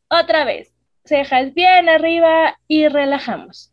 [0.08, 0.72] Otra vez,
[1.04, 3.72] cejas bien arriba y relajamos.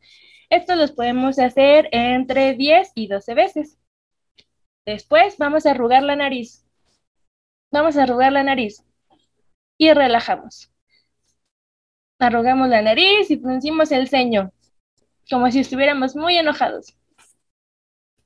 [0.51, 3.79] Esto los podemos hacer entre 10 y 12 veces.
[4.85, 6.63] Después vamos a arrugar la nariz.
[7.71, 8.83] Vamos a arrugar la nariz
[9.77, 10.71] y relajamos.
[12.19, 14.51] Arrugamos la nariz y fruncimos el ceño,
[15.29, 16.95] como si estuviéramos muy enojados.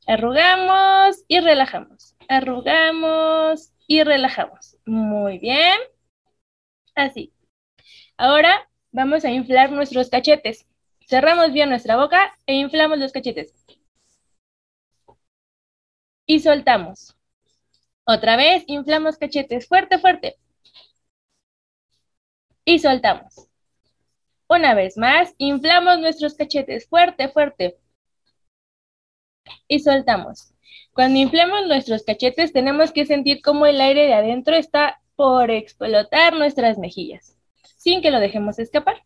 [0.08, 2.16] Arrugamos y relajamos.
[2.30, 4.78] Arrugamos y relajamos.
[4.86, 5.78] Muy bien.
[6.96, 7.34] Así.
[8.18, 10.68] Ahora vamos a inflar nuestros cachetes.
[11.08, 13.54] Cerramos bien nuestra boca e inflamos los cachetes.
[16.26, 17.16] Y soltamos.
[18.06, 20.38] Otra vez, inflamos cachetes fuerte, fuerte.
[22.66, 23.51] Y soltamos.
[24.52, 27.78] Una vez más, inflamos nuestros cachetes fuerte, fuerte
[29.70, 30.54] y soltamos.
[30.92, 36.34] Cuando inflamos nuestros cachetes, tenemos que sentir cómo el aire de adentro está por explotar
[36.34, 37.38] nuestras mejillas,
[37.78, 39.02] sin que lo dejemos escapar.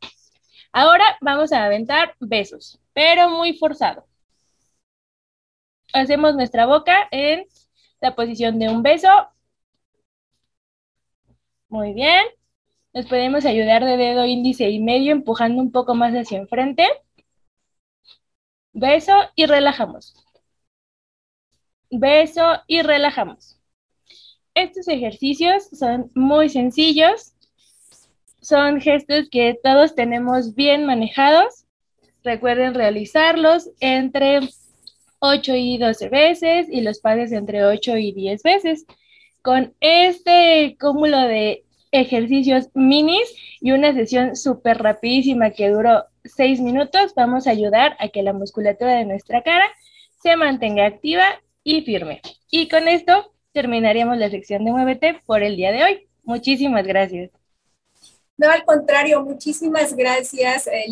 [0.71, 4.07] Ahora vamos a aventar besos, pero muy forzado.
[5.93, 7.45] Hacemos nuestra boca en
[8.01, 9.09] la posición de un beso.
[11.69, 12.25] Muy bien.
[12.95, 16.87] Nos podemos ayudar de dedo índice y medio empujando un poco más hacia enfrente.
[18.73, 20.15] Beso y relajamos
[21.99, 23.57] beso y relajamos.
[24.53, 27.33] Estos ejercicios son muy sencillos,
[28.41, 31.65] son gestos que todos tenemos bien manejados.
[32.23, 34.39] Recuerden realizarlos entre
[35.19, 38.85] 8 y 12 veces y los pases entre 8 y 10 veces.
[39.41, 41.64] Con este cúmulo de
[41.95, 48.09] ejercicios minis y una sesión súper rapidísima que duró 6 minutos, vamos a ayudar a
[48.09, 49.65] que la musculatura de nuestra cara
[50.21, 51.23] se mantenga activa
[51.63, 52.21] y firme.
[52.49, 56.07] Y con esto terminaríamos la sección de Muévete por el día de hoy.
[56.23, 57.31] Muchísimas gracias.
[58.37, 60.85] No, al contrario, muchísimas gracias, eh,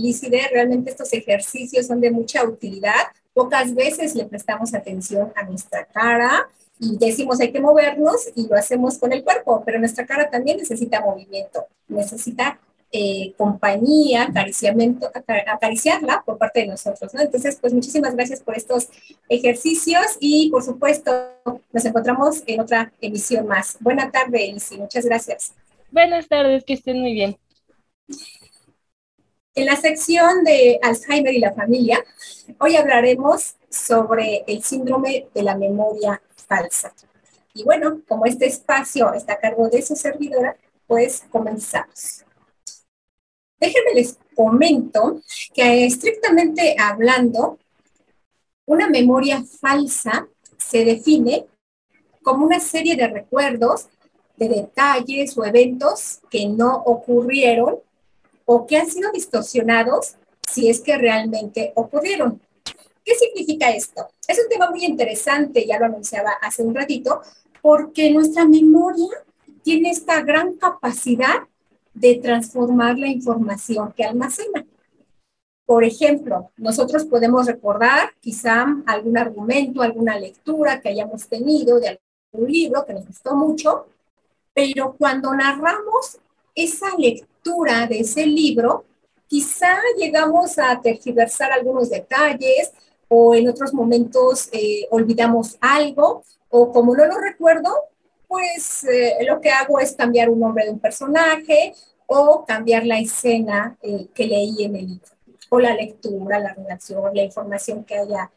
[0.52, 3.08] Realmente estos ejercicios son de mucha utilidad.
[3.34, 6.48] Pocas veces le prestamos atención a nuestra cara
[6.84, 10.58] y decimos hay que movernos y lo hacemos con el cuerpo, pero nuestra cara también
[10.58, 12.60] necesita movimiento, necesita
[12.92, 15.10] eh, compañía, acariciamiento,
[15.48, 17.22] acariciarla por parte de nosotros, ¿no?
[17.22, 18.90] Entonces, pues muchísimas gracias por estos
[19.30, 21.12] ejercicios y por supuesto
[21.72, 23.78] nos encontramos en otra emisión más.
[23.80, 25.54] Buena tarde, Elsie, muchas gracias.
[25.90, 27.38] Buenas tardes, que estén muy bien.
[29.56, 32.04] En la sección de Alzheimer y la familia,
[32.60, 36.22] hoy hablaremos sobre el síndrome de la memoria
[36.54, 36.94] falsa.
[37.54, 40.56] Y bueno, como este espacio está a cargo de su servidora,
[40.88, 42.24] pues comenzamos.
[43.60, 45.22] Déjenme les comento
[45.54, 47.60] que estrictamente hablando,
[48.66, 50.28] una memoria falsa
[50.58, 51.46] se define
[52.22, 53.88] como una serie de recuerdos
[54.38, 57.80] de detalles o eventos que no ocurrieron
[58.46, 60.16] o que han sido distorsionados
[60.50, 62.42] si es que realmente ocurrieron.
[63.04, 64.08] ¿Qué significa esto?
[64.28, 67.22] Es un tema muy interesante, ya lo anunciaba hace un ratito,
[67.62, 69.10] porque nuestra memoria
[69.64, 71.48] tiene esta gran capacidad
[71.94, 74.66] de transformar la información que almacena.
[75.66, 82.00] Por ejemplo, nosotros podemos recordar quizá algún argumento, alguna lectura que hayamos tenido de
[82.34, 83.88] algún libro que nos gustó mucho,
[84.54, 86.20] pero cuando narramos
[86.54, 88.86] esa lectura de ese libro,
[89.28, 92.72] quizá llegamos a tergiversar algunos detalles
[93.14, 97.70] o en otros momentos eh, olvidamos algo o como no lo recuerdo,
[98.28, 101.74] pues eh, lo que hago es cambiar un nombre de un personaje
[102.08, 105.12] o cambiar la escena eh, que leí en el libro
[105.50, 108.32] o la lectura, la redacción, la información que haya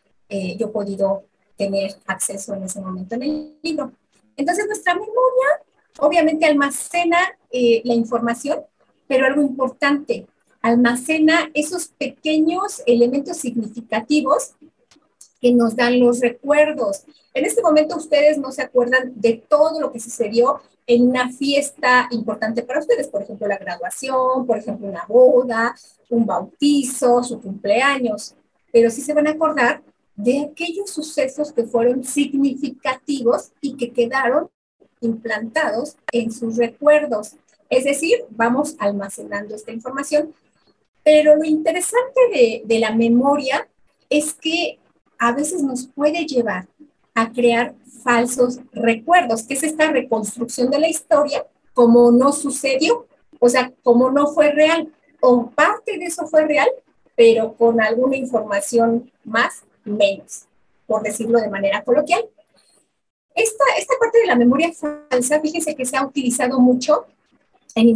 [0.58, 1.22] yo podido
[1.56, 3.92] tener acceso en ese momento en el libro.
[4.36, 5.62] Entonces nuestra memoria
[5.98, 7.18] obviamente almacena
[7.50, 8.60] eh, la información,
[9.06, 10.26] pero algo importante,
[10.62, 14.52] almacena esos pequeños elementos significativos
[15.40, 17.04] que nos dan los recuerdos.
[17.34, 22.08] En este momento ustedes no se acuerdan de todo lo que sucedió en una fiesta
[22.10, 25.74] importante para ustedes, por ejemplo, la graduación, por ejemplo, una boda,
[26.08, 28.34] un bautizo, su cumpleaños,
[28.72, 29.82] pero sí se van a acordar
[30.14, 34.48] de aquellos sucesos que fueron significativos y que quedaron
[35.00, 37.36] implantados en sus recuerdos.
[37.68, 40.34] Es decir, vamos almacenando esta información.
[41.06, 43.68] Pero lo interesante de, de la memoria
[44.10, 44.80] es que
[45.20, 46.66] a veces nos puede llevar
[47.14, 53.06] a crear falsos recuerdos, que es esta reconstrucción de la historia como no sucedió,
[53.38, 56.68] o sea, como no fue real, o parte de eso fue real,
[57.14, 60.46] pero con alguna información más, menos,
[60.88, 62.24] por decirlo de manera coloquial.
[63.32, 67.06] Esta, esta parte de la memoria falsa, fíjense que se ha utilizado mucho
[67.76, 67.90] en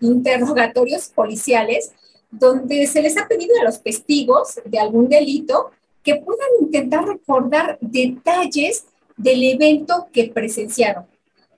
[0.00, 1.94] interrogatorios policiales,
[2.30, 5.70] donde se les ha pedido a los testigos de algún delito
[6.02, 11.06] que puedan intentar recordar detalles del evento que presenciaron.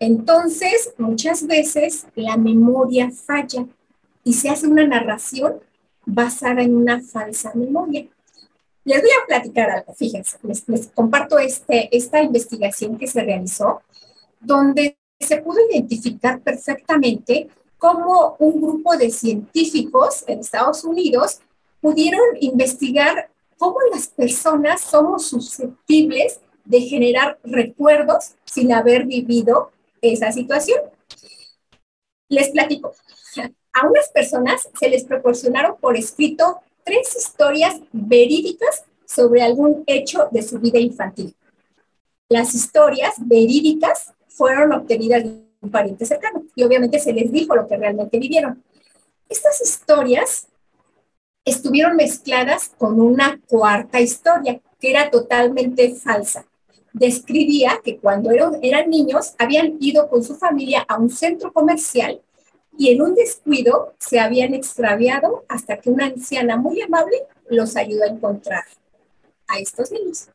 [0.00, 3.66] Entonces, muchas veces la memoria falla
[4.24, 5.60] y se hace una narración
[6.04, 8.06] basada en una falsa memoria.
[8.84, 13.82] Les voy a platicar algo, fíjense, les, comparto este, esta investigación que se realizó,
[14.40, 17.48] donde se pudo identificar perfectamente
[17.82, 21.40] cómo un grupo de científicos en Estados Unidos
[21.80, 23.28] pudieron investigar
[23.58, 30.78] cómo las personas somos susceptibles de generar recuerdos sin haber vivido esa situación.
[32.28, 32.94] Les platico.
[33.72, 40.42] A unas personas se les proporcionaron por escrito tres historias verídicas sobre algún hecho de
[40.44, 41.34] su vida infantil.
[42.28, 45.24] Las historias verídicas fueron obtenidas
[45.62, 48.62] un pariente cercano y obviamente se les dijo lo que realmente vivieron.
[49.28, 50.48] Estas historias
[51.44, 56.46] estuvieron mezcladas con una cuarta historia que era totalmente falsa.
[56.92, 62.20] Describía que cuando eran, niños habían ido con su familia a un centro comercial
[62.76, 68.04] y en un descuido se habían extraviado hasta que una anciana muy amable los ayudó
[68.04, 68.64] a encontrar
[69.46, 70.28] a estos niños.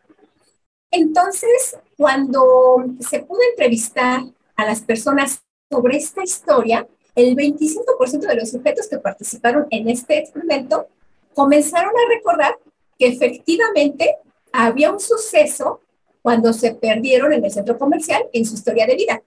[0.90, 4.22] Entonces, cuando se pudo entrevistar
[4.58, 10.18] a las personas sobre esta historia, el 25% de los sujetos que participaron en este
[10.18, 10.88] experimento
[11.34, 12.58] comenzaron a recordar
[12.98, 14.18] que efectivamente
[14.52, 15.82] había un suceso
[16.22, 19.22] cuando se perdieron en el centro comercial en su historia de vida.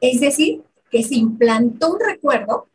[0.00, 2.68] Es decir, que se implantó un recuerdo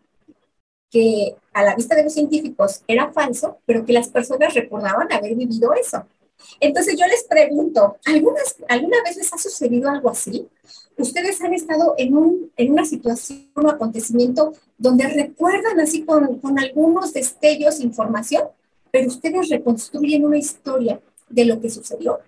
[0.90, 5.36] que a la vista de los científicos era falso, pero que las personas recordaban haber
[5.36, 6.06] vivido eso.
[6.60, 10.48] Entonces yo les pregunto, ¿algunas, ¿alguna vez les ha sucedido algo así?
[10.98, 16.60] ¿Ustedes han estado en, un, en una situación o acontecimiento donde recuerdan así con, con
[16.60, 18.44] algunos destellos, información,
[18.92, 22.20] pero ustedes reconstruyen una historia de lo que sucedió?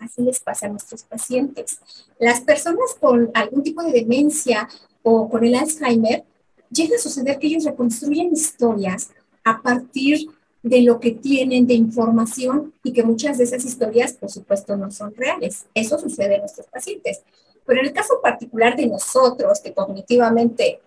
[0.00, 1.78] Así les pasa a nuestros pacientes.
[2.18, 4.68] Las personas con algún tipo de demencia
[5.04, 6.24] o con el Alzheimer,
[6.70, 9.10] llega a suceder que ellos reconstruyen historias
[9.44, 10.28] a partir
[10.62, 14.90] de lo que tienen de información y que muchas de esas historias, por supuesto, no
[14.90, 15.66] son reales.
[15.74, 17.22] Eso sucede en nuestros pacientes.
[17.66, 20.80] Pero en el caso particular de nosotros, que cognitivamente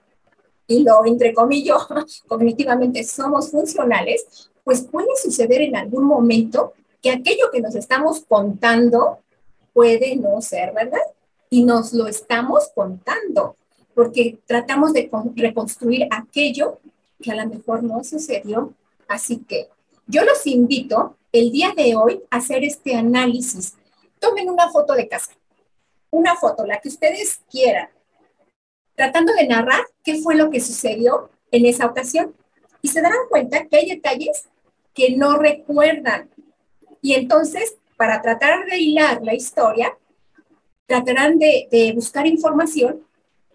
[0.67, 1.77] y lo entrecomillo,
[2.27, 9.19] cognitivamente somos funcionales, pues puede suceder en algún momento que aquello que nos estamos contando
[9.73, 10.99] puede no ser verdad
[11.49, 13.55] y nos lo estamos contando
[13.93, 16.79] porque tratamos de reconstruir aquello
[17.21, 18.73] que a lo mejor no sucedió.
[19.07, 19.69] Así que
[20.05, 23.75] yo los invito el día de hoy a hacer este análisis.
[24.19, 25.31] Tomen una foto de casa,
[26.17, 27.89] una foto, la que ustedes quieran,
[28.95, 32.35] tratando de narrar qué fue lo que sucedió en esa ocasión.
[32.81, 34.47] Y se darán cuenta que hay detalles
[34.93, 36.29] que no recuerdan.
[37.01, 39.97] Y entonces, para tratar de hilar la historia,
[40.87, 43.03] tratarán de, buscar información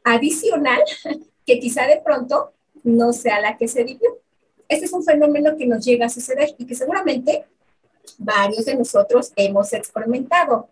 [0.04, 0.82] adicional
[1.46, 2.52] que quizá de pronto
[2.84, 4.18] no sea la que se vivió.
[4.68, 7.44] Este es un fenómeno que nos llega a suceder y que seguramente
[8.18, 10.68] varios de nosotros hemos experimentado.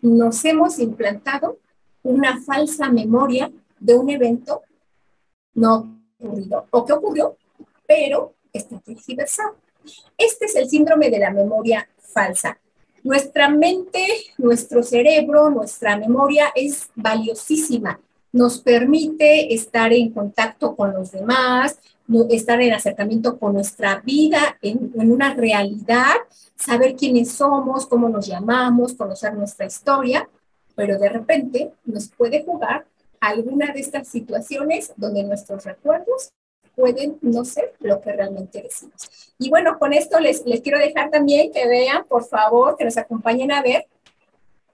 [0.00, 1.58] Nos hemos implantado
[2.02, 4.62] una falsa memoria de un evento
[5.54, 7.36] no ocurrido o que ocurrió,
[7.86, 9.56] pero está tergiversado.
[10.16, 12.58] Este es el síndrome de la memoria falsa.
[13.02, 14.04] Nuestra mente,
[14.38, 18.00] nuestro cerebro, nuestra memoria es valiosísima.
[18.32, 21.78] Nos permite estar en contacto con los demás,
[22.30, 26.16] estar en acercamiento con nuestra vida, en, una realidad,
[26.56, 30.28] saber quiénes somos, cómo nos llamamos, conocer nuestra historia,
[30.74, 32.86] pero de repente nos puede jugar
[33.20, 36.30] alguna de estas situaciones donde nuestros recuerdos
[36.74, 39.34] pueden no ser lo que realmente decimos.
[39.38, 42.96] Y bueno, con esto les, les quiero dejar también que vean, por favor, que nos
[42.96, 43.86] acompañen a ver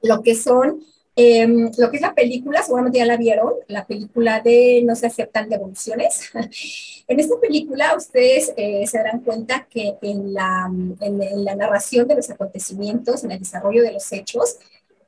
[0.02, 0.84] lo que son,
[1.16, 5.06] em, lo que es la película, seguramente ya la vieron, la película de No se
[5.06, 6.30] aceptan devoluciones.
[7.08, 12.16] en esta película ustedes eh, se darán cuenta que en la, en, la narración de
[12.16, 14.58] los acontecimientos, en el desarrollo de los hechos,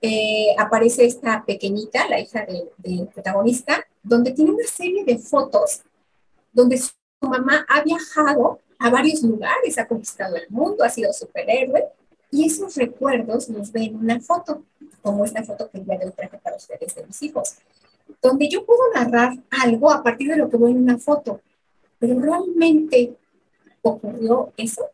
[0.03, 2.47] eh, aparece esta pequeñita, la hija
[2.79, 5.83] del protagonista, donde tiene una serie de fotos
[6.53, 11.85] donde su mamá ha viajado a varios lugares, ha conquistado el mundo, ha sido superhéroe,
[12.31, 14.65] y esos recuerdos los ve en una foto,
[15.07, 17.59] como esta foto que ya de traje para ustedes de mis hijos,
[18.21, 21.41] donde yo puedo narrar algo a partir de lo que veo en una foto,
[22.01, 23.15] pero realmente
[23.83, 24.91] ocurrió eso.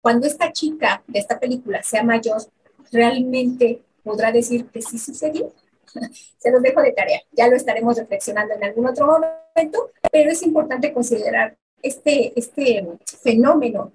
[0.00, 2.40] Cuando esta chica de esta película sea mayor,
[2.90, 5.52] realmente podrá decir que sí sucedió.
[6.38, 10.42] Se los dejo de tarea, ya lo estaremos reflexionando en algún otro momento, pero es
[10.42, 13.92] importante considerar este, este fenómeno,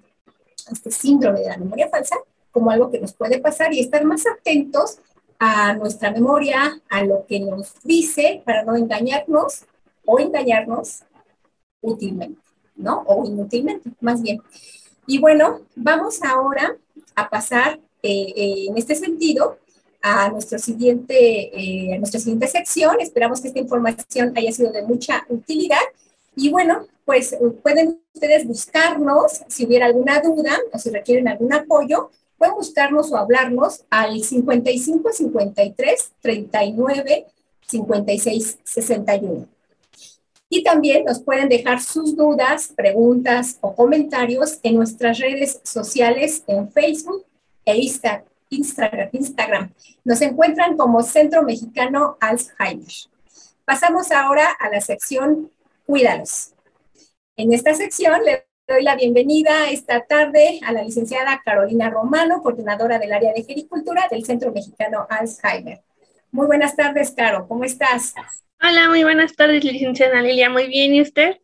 [0.70, 2.14] este síndrome de la memoria falsa,
[2.52, 5.00] como algo que nos puede pasar y estar más atentos
[5.38, 9.64] a nuestra memoria, a lo que nos dice, para no engañarnos
[10.04, 11.00] o engañarnos
[11.80, 12.40] útilmente,
[12.76, 13.02] ¿no?
[13.06, 14.40] O inútilmente, más bien.
[15.06, 16.76] Y bueno, vamos ahora
[17.14, 19.58] a pasar eh, eh, en este sentido
[20.02, 21.16] a, nuestro siguiente,
[21.52, 23.00] eh, a nuestra siguiente sección.
[23.00, 25.80] Esperamos que esta información haya sido de mucha utilidad.
[26.34, 32.10] Y bueno, pues pueden ustedes buscarnos si hubiera alguna duda o si requieren algún apoyo.
[32.38, 37.26] Pueden buscarnos o hablarnos al 55 53 39
[37.66, 39.48] 56 61.
[40.48, 46.70] Y también nos pueden dejar sus dudas, preguntas o comentarios en nuestras redes sociales en
[46.70, 47.24] Facebook
[47.64, 49.72] e Instagram Instagram.
[50.04, 52.92] Nos encuentran como Centro Mexicano Alzheimer.
[53.64, 55.50] Pasamos ahora a la sección
[55.84, 56.52] Cuídalos.
[57.36, 62.98] En esta sección le doy la bienvenida esta tarde a la licenciada Carolina Romano, coordinadora
[62.98, 65.82] del área de agricultura del Centro Mexicano Alzheimer.
[66.32, 68.14] Muy buenas tardes, Caro, ¿cómo estás?
[68.60, 70.50] Hola, muy buenas tardes, licenciada Lilia.
[70.50, 71.36] Muy bien, ¿y usted?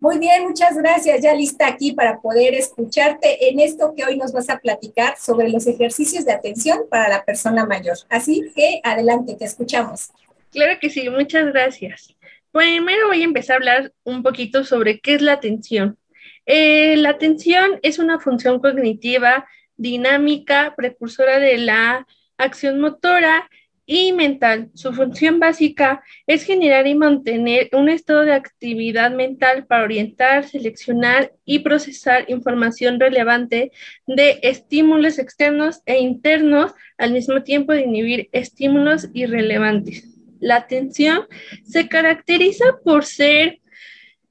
[0.00, 1.22] Muy bien, muchas gracias.
[1.22, 5.50] Ya lista aquí para poder escucharte en esto que hoy nos vas a platicar sobre
[5.50, 7.96] los ejercicios de atención para la persona mayor.
[8.08, 10.10] Así que adelante, te escuchamos.
[10.50, 12.16] Claro que sí, muchas gracias.
[12.50, 15.99] Primero voy a empezar a hablar un poquito sobre qué es la atención.
[16.46, 23.48] Eh, la atención es una función cognitiva dinámica, precursora de la acción motora
[23.86, 24.70] y mental.
[24.74, 31.32] Su función básica es generar y mantener un estado de actividad mental para orientar, seleccionar
[31.44, 33.72] y procesar información relevante
[34.06, 40.06] de estímulos externos e internos, al mismo tiempo de inhibir estímulos irrelevantes.
[40.38, 41.26] La atención
[41.64, 43.59] se caracteriza por ser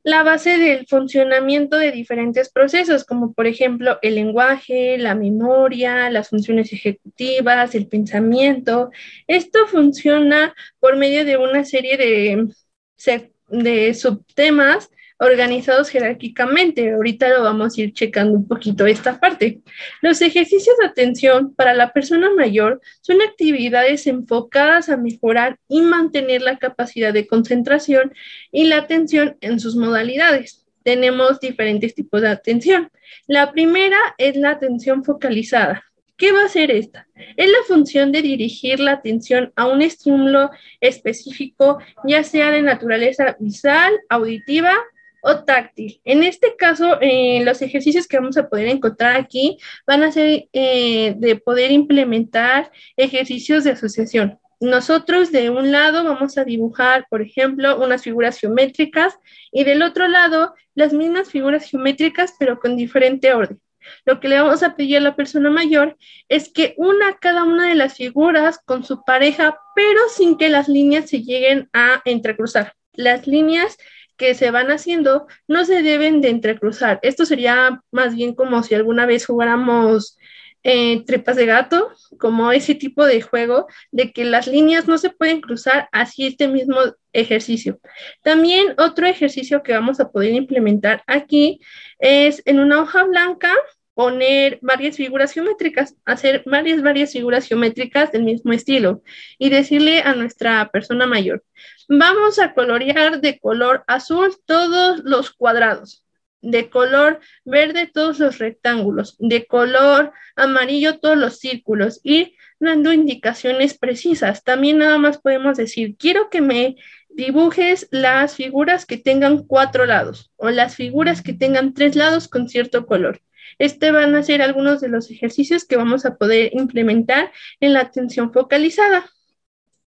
[0.09, 6.29] la base del funcionamiento de diferentes procesos, como por ejemplo el lenguaje, la memoria, las
[6.29, 8.89] funciones ejecutivas, el pensamiento.
[9.27, 14.89] Esto funciona por medio de una serie de, subtemas
[15.19, 16.93] organizados jerárquicamente.
[16.93, 19.61] Ahorita lo vamos a ir checando un poquito esta parte.
[20.01, 26.41] Los ejercicios de atención para la persona mayor son actividades enfocadas a mejorar y mantener
[26.41, 28.13] la capacidad de concentración
[28.51, 30.65] y la atención en sus modalidades.
[30.83, 32.89] Tenemos diferentes tipos de atención.
[33.27, 35.83] La primera es la atención focalizada.
[36.15, 37.07] ¿Qué va a hacer esta?
[37.37, 40.49] Es la función de dirigir la atención a un estímulo
[40.81, 44.73] específico, ya sea de naturaleza visual, auditiva
[45.21, 46.01] o táctil.
[46.05, 50.47] En este caso, eh, los ejercicios que vamos a poder encontrar aquí van a ser
[50.53, 54.39] eh, de poder implementar ejercicios de asociación.
[54.61, 59.17] Nosotros de un lado vamos a dibujar, por ejemplo, unas figuras geométricas
[59.51, 63.59] y del otro lado las mismas figuras geométricas pero con diferente orden.
[64.05, 65.97] Lo que le vamos a pedir a la persona mayor
[66.27, 70.67] es que una cada una de las figuras con su pareja, pero sin que las
[70.67, 72.73] líneas se lleguen a entrecruzar.
[72.93, 73.77] Las líneas
[74.19, 76.99] que se van haciendo no se deben de entrecruzar.
[77.01, 80.17] Esto sería más bien como si alguna vez jugáramos
[80.63, 85.09] eh, trepas de gato, como ese tipo de juego, de que las líneas no se
[85.09, 86.77] pueden cruzar así este mismo
[87.13, 87.79] ejercicio.
[88.23, 91.61] También otro ejercicio que vamos a poder implementar aquí
[91.97, 93.53] es en una hoja blanca
[93.99, 99.03] poner varias figuras geométricas, hacer varias, varias figuras geométricas del mismo estilo
[99.37, 101.43] y decirle a nuestra persona mayor,
[101.89, 106.05] vamos a colorear de color azul todos los cuadrados,
[106.41, 113.77] de color verde todos los rectángulos, de color amarillo todos los círculos, y dando indicaciones
[113.77, 114.45] precisas.
[114.45, 116.77] También nada más podemos decir, quiero que me
[117.09, 122.47] dibujes las figuras que tengan cuatro lados o las figuras que tengan tres lados con
[122.47, 123.19] cierto color.
[123.59, 127.81] Este van a ser algunos de los ejercicios que vamos a poder implementar en la
[127.81, 129.05] atención focalizada.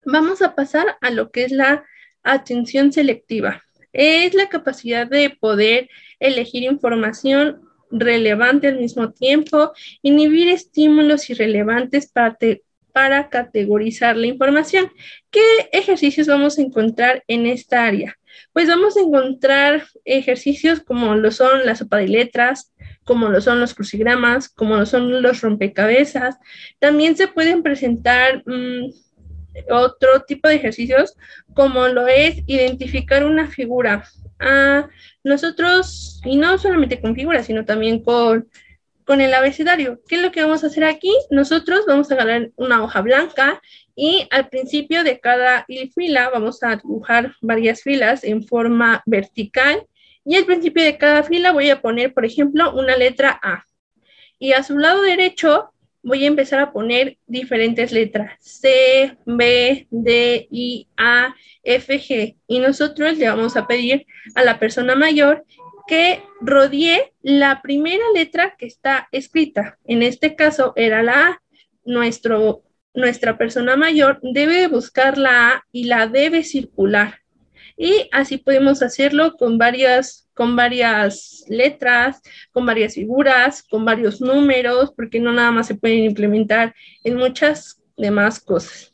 [0.05, 1.85] Vamos a pasar a lo que es la
[2.23, 3.63] atención selectiva.
[3.93, 5.89] Es la capacidad de poder
[6.19, 7.61] elegir información
[7.91, 12.37] relevante al mismo tiempo, inhibir estímulos irrelevantes para,
[12.93, 14.91] para categorizar la información.
[15.31, 15.43] ¿Qué
[15.73, 18.19] ejercicios vamos a encontrar en esta área?
[18.53, 22.73] Pues vamos a encontrar ejercicios como lo son la sopa de letras,
[23.09, 26.37] como lo son los crucigramas, como lo son los rompecabezas.
[26.79, 28.91] También se pueden presentar mm,
[29.71, 31.17] otro tipo de ejercicios,
[31.55, 34.05] como lo es identificar una figura.
[34.39, 34.91] Ah,
[35.25, 38.47] nosotros, y no solamente con figuras, sino también con,
[39.05, 40.03] con el abecedario.
[40.07, 41.11] ¿Qué es lo que vamos a hacer aquí?
[41.31, 43.63] Nosotros vamos a agarrar una hoja blanca
[43.97, 49.87] y al principio de cada fila vamos a dibujar varias filas en forma vertical
[50.25, 53.65] y al principio de cada fila voy a poner, por ejemplo, una letra A.
[54.39, 60.49] Y a su lado derecho voy a empezar a poner diferentes letras, C, B, D,
[60.51, 62.37] I, A, F, G.
[62.47, 65.45] Y nosotros le vamos a pedir a la persona mayor
[65.87, 69.79] que rodee la primera letra que está escrita.
[69.87, 71.43] En este caso era la A.
[71.85, 72.63] Nuestro
[72.95, 77.21] nuestra persona mayor debe buscar la A y la debe circular.
[77.81, 82.21] Y así podemos hacerlo con varias, con varias letras,
[82.51, 86.75] con varias figuras, con varios números, porque no nada más se pueden implementar
[87.05, 88.91] en muchas demás cosas.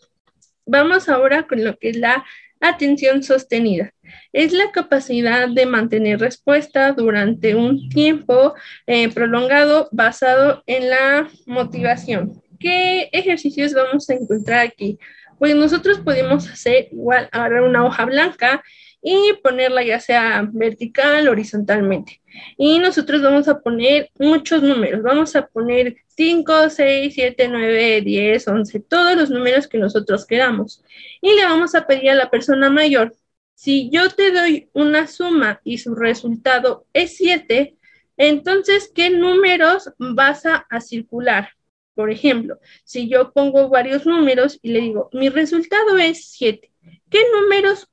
[0.66, 2.26] Vamos ahora con lo que es la
[2.60, 3.94] atención sostenida.
[4.34, 8.54] Es la capacidad de mantener respuesta durante un tiempo
[8.86, 12.42] eh, prolongado basado en la motivación.
[12.60, 14.98] ¿Qué ejercicios vamos a encontrar aquí?
[15.38, 18.62] Pues nosotros podemos hacer igual, agarrar una hoja blanca
[19.02, 22.22] y ponerla ya sea vertical, horizontalmente.
[22.56, 25.02] Y nosotros vamos a poner muchos números.
[25.02, 30.82] Vamos a poner 5, 6, 7, 9, 10, 11, todos los números que nosotros queramos.
[31.20, 33.14] Y le vamos a pedir a la persona mayor,
[33.54, 37.76] si yo te doy una suma y su resultado es 7,
[38.16, 41.50] entonces, ¿qué números vas a circular?
[41.94, 46.70] Por ejemplo, si yo pongo varios números y le digo, mi resultado es 7,
[47.08, 47.88] ¿qué números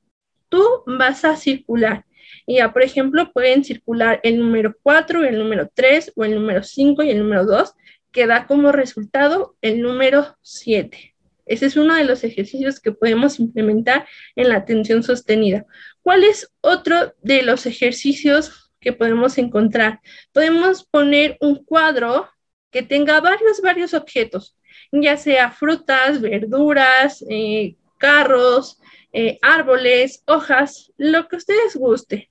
[0.48, 2.04] tú vas a circular?
[2.46, 6.62] Y ya, por ejemplo, pueden circular el número 4, el número 3 o el número
[6.62, 7.74] 5 y el número 2,
[8.10, 11.14] que da como resultado el número 7.
[11.46, 15.66] Ese es uno de los ejercicios que podemos implementar en la atención sostenida.
[16.02, 20.00] ¿Cuál es otro de los ejercicios que podemos encontrar?
[20.32, 22.28] Podemos poner un cuadro
[22.72, 24.56] que tenga varios, varios objetos,
[24.90, 28.80] ya sea frutas, verduras, eh, carros,
[29.12, 32.30] eh, árboles, hojas, lo que ustedes guste,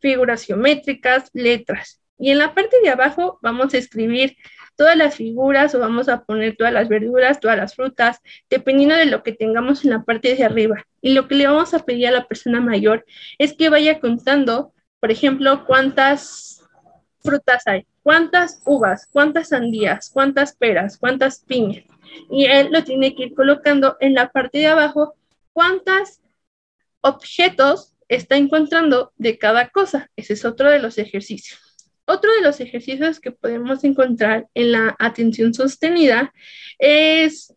[0.00, 2.00] figuras geométricas, letras.
[2.18, 4.36] Y en la parte de abajo vamos a escribir
[4.76, 9.06] todas las figuras o vamos a poner todas las verduras, todas las frutas, dependiendo de
[9.06, 10.86] lo que tengamos en la parte de arriba.
[11.02, 13.04] Y lo que le vamos a pedir a la persona mayor
[13.38, 16.62] es que vaya contando Por ejemplo, ¿cuántas
[17.24, 17.86] frutas hay?
[18.02, 19.08] ¿Cuántas uvas?
[19.10, 20.10] ¿Cuántas sandías?
[20.12, 20.98] ¿Cuántas peras?
[20.98, 21.84] ¿Cuántas piñas?
[22.30, 25.14] Y él lo tiene que ir colocando en la parte de abajo
[25.52, 26.20] cuántos
[27.00, 30.10] objetos está encontrando de cada cosa.
[30.16, 31.60] Ese es otro de los ejercicios.
[32.04, 36.32] Otro de los ejercicios que podemos encontrar en la atención sostenida
[36.78, 37.54] es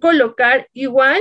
[0.00, 1.20] colocar igual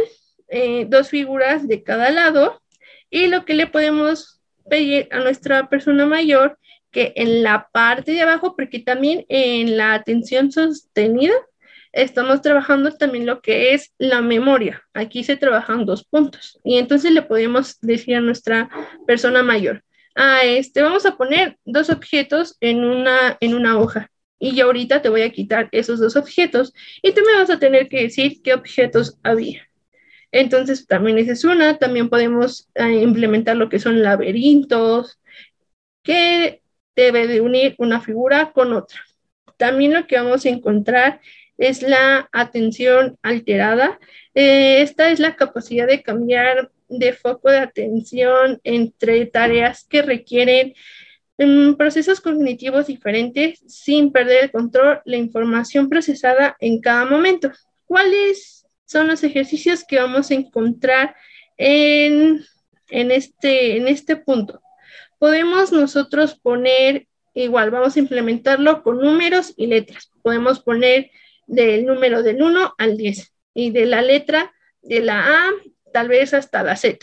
[0.49, 2.61] eh, dos figuras de cada lado
[3.09, 6.59] y lo que le podemos pedir a nuestra persona mayor
[6.93, 11.33] que en la parte de abajo, porque también en la atención sostenida
[11.91, 14.83] estamos trabajando también lo que es la memoria.
[14.93, 18.69] Aquí se trabajan dos puntos y entonces le podemos decir a nuestra
[19.05, 19.83] persona mayor,
[20.15, 25.01] ah, este, vamos a poner dos objetos en una, en una hoja y yo ahorita
[25.01, 28.41] te voy a quitar esos dos objetos y tú me vas a tener que decir
[28.43, 29.67] qué objetos había.
[30.33, 31.77] Entonces, también esa es una.
[31.77, 35.19] También podemos eh, implementar lo que son laberintos,
[36.03, 36.62] que
[36.95, 38.99] debe de unir una figura con otra.
[39.57, 41.21] También lo que vamos a encontrar
[41.57, 43.99] es la atención alterada.
[44.33, 50.73] Eh, esta es la capacidad de cambiar de foco de atención entre tareas que requieren
[51.37, 57.51] mm, procesos cognitivos diferentes sin perder el control, la información procesada en cada momento.
[57.85, 61.15] ¿Cuáles son los ejercicios que vamos a encontrar
[61.57, 62.43] en,
[62.89, 64.61] en, este, en este punto?
[65.23, 70.11] Podemos nosotros poner, igual, vamos a implementarlo con números y letras.
[70.21, 71.11] Podemos poner
[71.47, 75.49] del número del 1 al 10 y de la letra de la A
[75.93, 76.97] tal vez hasta la Z.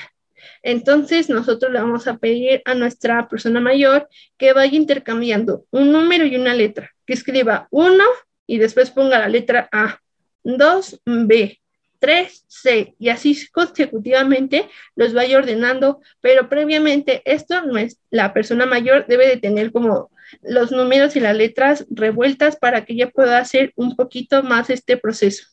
[0.63, 4.07] Entonces nosotros le vamos a pedir a nuestra persona mayor
[4.37, 8.05] que vaya intercambiando un número y una letra, que escriba 1
[8.47, 9.99] y después ponga la letra A,
[10.45, 11.59] 2 B,
[12.01, 18.67] 3 C y así consecutivamente los vaya ordenando, pero previamente esto no es, la persona
[18.67, 20.11] mayor debe de tener como
[20.43, 24.97] los números y las letras revueltas para que ella pueda hacer un poquito más este
[24.97, 25.47] proceso.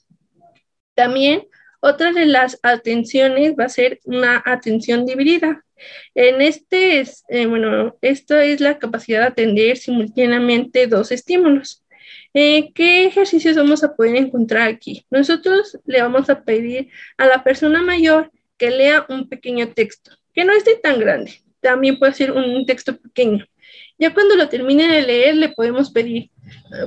[0.95, 1.47] También
[1.79, 5.63] otra de las atenciones va a ser una atención dividida.
[6.15, 11.83] En este, eh, bueno, esto es la capacidad de atender simultáneamente dos estímulos.
[12.39, 15.07] Eh, ¿Qué ejercicios vamos a poder encontrar aquí?
[15.09, 20.45] Nosotros le vamos a pedir a la persona mayor que lea un pequeño texto, que
[20.45, 23.43] no esté tan grande, también puede ser un texto pequeño.
[23.97, 26.29] Ya cuando lo termine de leer, le podemos pedir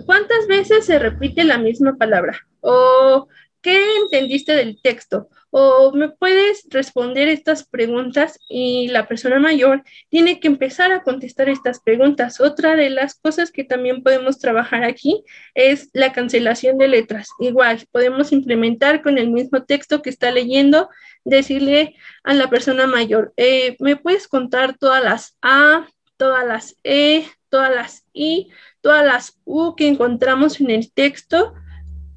[0.06, 3.26] cuántas veces se repite la misma palabra o
[3.60, 10.40] qué entendiste del texto o me puedes responder estas preguntas y la persona mayor tiene
[10.40, 12.40] que empezar a contestar estas preguntas.
[12.40, 15.24] Otra de las cosas que también podemos trabajar aquí
[15.54, 17.28] es la cancelación de letras.
[17.40, 20.88] Igual, podemos implementar con el mismo texto que está leyendo,
[21.24, 27.26] decirle a la persona mayor, eh, ¿me puedes contar todas las A, todas las E,
[27.48, 31.54] todas las I, todas las U que encontramos en el texto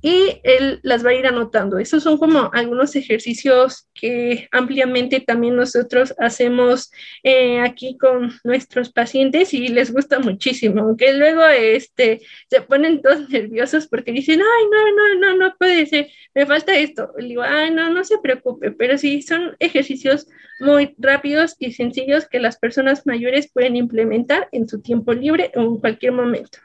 [0.04, 1.80] y él las va a ir anotando.
[1.80, 6.92] Esos son como algunos ejercicios que ampliamente también nosotros hacemos
[7.24, 13.30] eh, aquí con nuestros pacientes y les gusta muchísimo, aunque luego este, se ponen todos
[13.30, 17.14] nerviosos porque dicen, ay, no, no, no, no puede ser, me falta esto.
[17.18, 20.28] Le digo, ay, no, no se preocupe, pero sí, son ejercicios
[20.60, 25.62] muy rápidos y sencillos que las personas mayores pueden implementar en su tiempo libre o
[25.62, 26.60] en cualquier momento.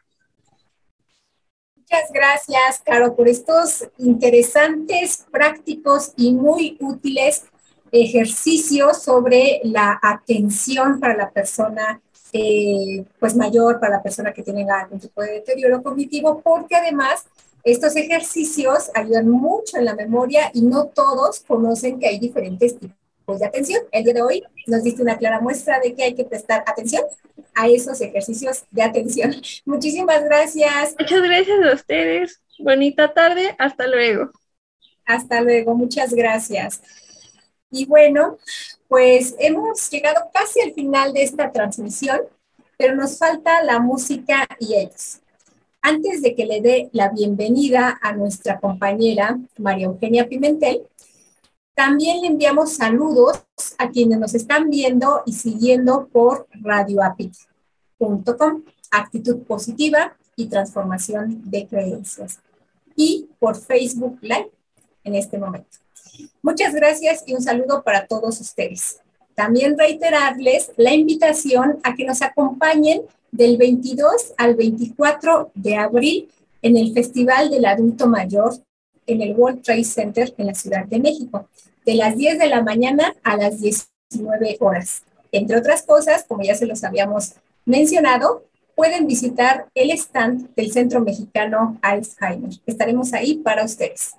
[1.90, 7.44] Muchas gracias, Caro, por estos interesantes, prácticos y muy útiles
[7.90, 12.02] ejercicios sobre la atención para la persona
[12.34, 17.24] eh, pues mayor, para la persona que tiene algún tipo de deterioro cognitivo, porque además
[17.64, 23.07] estos ejercicios ayudan mucho en la memoria y no todos conocen que hay diferentes tipos
[23.36, 23.82] de atención.
[23.92, 27.02] El día de hoy nos diste una clara muestra de que hay que prestar atención
[27.54, 29.34] a esos ejercicios de atención.
[29.66, 30.94] Muchísimas gracias.
[30.98, 32.40] Muchas gracias a ustedes.
[32.58, 33.54] Bonita tarde.
[33.58, 34.30] Hasta luego.
[35.04, 35.74] Hasta luego.
[35.74, 36.80] Muchas gracias.
[37.70, 38.38] Y bueno,
[38.88, 42.20] pues hemos llegado casi al final de esta transmisión,
[42.78, 45.20] pero nos falta la música y ellos.
[45.82, 50.82] Antes de que le dé la bienvenida a nuestra compañera María Eugenia Pimentel,
[51.78, 53.44] también le enviamos saludos
[53.78, 62.40] a quienes nos están viendo y siguiendo por radioapit.com, actitud positiva y transformación de creencias,
[62.96, 64.50] y por Facebook Live
[65.04, 65.78] en este momento.
[66.42, 68.98] Muchas gracias y un saludo para todos ustedes.
[69.36, 76.28] También reiterarles la invitación a que nos acompañen del 22 al 24 de abril
[76.60, 78.54] en el Festival del Adulto Mayor
[79.08, 81.48] en el World Trade Center en la Ciudad de México
[81.84, 85.02] de las 10 de la mañana a las 19 horas.
[85.32, 87.32] Entre otras cosas, como ya se los habíamos
[87.64, 88.44] mencionado,
[88.76, 92.50] pueden visitar el stand del Centro Mexicano Alzheimer.
[92.66, 94.12] Estaremos ahí para ustedes.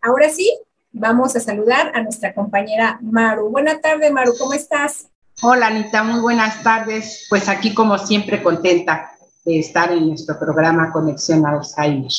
[0.00, 0.56] Ahora sí,
[0.92, 3.50] vamos a saludar a nuestra compañera Maru.
[3.50, 5.08] Buenas tardes, Maru, ¿cómo estás?
[5.42, 7.26] Hola, Anita, muy buenas tardes.
[7.28, 9.10] Pues aquí, como siempre, contenta
[9.44, 12.12] de estar en nuestro programa Conexión Alzheimer.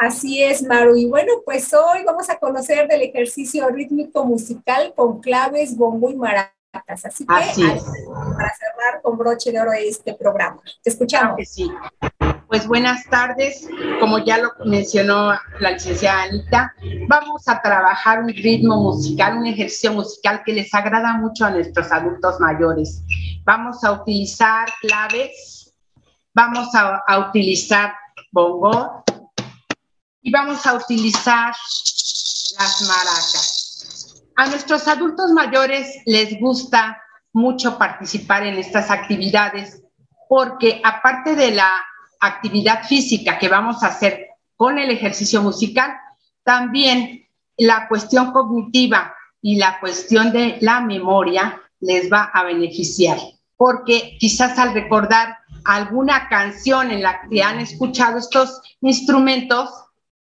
[0.00, 0.96] Así es, Maru.
[0.96, 6.16] Y bueno, pues hoy vamos a conocer del ejercicio rítmico musical con claves, bombo y
[6.16, 7.04] maracas.
[7.04, 10.62] Así que, Así para cerrar con broche de oro este programa.
[10.82, 11.34] Te escuchamos.
[11.34, 11.70] Claro sí.
[12.48, 13.68] Pues buenas tardes.
[14.00, 16.74] Como ya lo mencionó la licenciada Anita,
[17.06, 21.92] vamos a trabajar un ritmo musical, un ejercicio musical que les agrada mucho a nuestros
[21.92, 23.02] adultos mayores.
[23.44, 25.74] Vamos a utilizar claves,
[26.32, 27.92] vamos a, a utilizar
[28.32, 29.04] bongo
[30.22, 31.54] y vamos a utilizar
[32.58, 34.22] las maracas.
[34.36, 37.00] A nuestros adultos mayores les gusta
[37.32, 39.82] mucho participar en estas actividades
[40.28, 41.70] porque aparte de la
[42.20, 45.92] actividad física que vamos a hacer con el ejercicio musical,
[46.44, 53.18] también la cuestión cognitiva y la cuestión de la memoria les va a beneficiar,
[53.56, 59.70] porque quizás al recordar alguna canción en la que han escuchado estos instrumentos,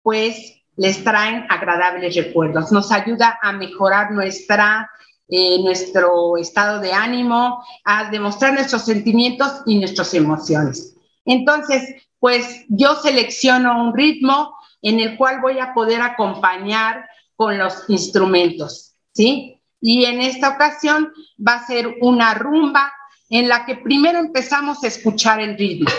[0.06, 4.88] pues les traen agradables recuerdos, nos ayuda a mejorar nuestra,
[5.28, 10.95] eh, nuestro estado de ánimo, a demostrar nuestros sentimientos y nuestras emociones.
[11.26, 17.89] Entonces, pues yo selecciono un ritmo en el cual voy a poder acompañar con los
[17.89, 19.60] instrumentos, ¿sí?
[19.82, 22.93] Y en esta ocasión va a ser una rumba
[23.32, 25.89] en la que primero empezamos a escuchar el ritmo.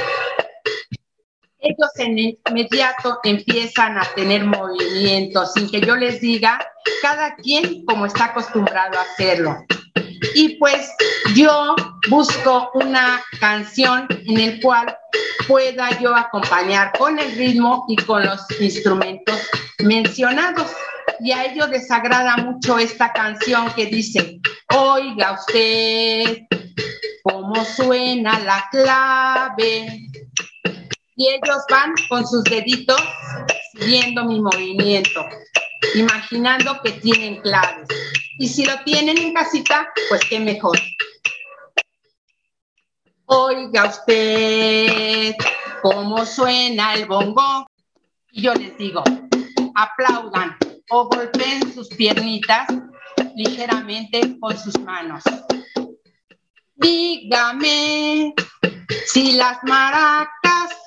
[1.69, 6.64] Ellos en inmediato empiezan a tener movimientos sin que yo les diga,
[7.03, 9.57] cada quien como está acostumbrado a hacerlo.
[10.37, 10.89] Y pues
[11.35, 11.75] yo
[12.09, 14.97] busco una canción en el cual
[15.49, 19.37] pueda yo acompañar con el ritmo y con los instrumentos
[19.81, 20.71] mencionados.
[21.19, 24.39] Y a ellos les agrada mucho esta canción que dice,
[24.73, 26.43] oiga usted
[27.25, 30.06] cómo suena la clave.
[31.17, 33.01] Y ellos van con sus deditos
[33.73, 35.25] siguiendo mi movimiento,
[35.95, 37.89] imaginando que tienen claves.
[38.39, 40.79] Y si lo tienen en casita, pues qué mejor.
[43.25, 45.35] Oiga usted
[45.83, 47.67] cómo suena el bongo.
[48.33, 49.03] Y yo les digo,
[49.75, 50.57] aplaudan
[50.91, 52.69] o golpeen sus piernitas
[53.35, 55.25] ligeramente con sus manos.
[56.75, 58.35] Dígame
[59.07, 60.36] si las maracas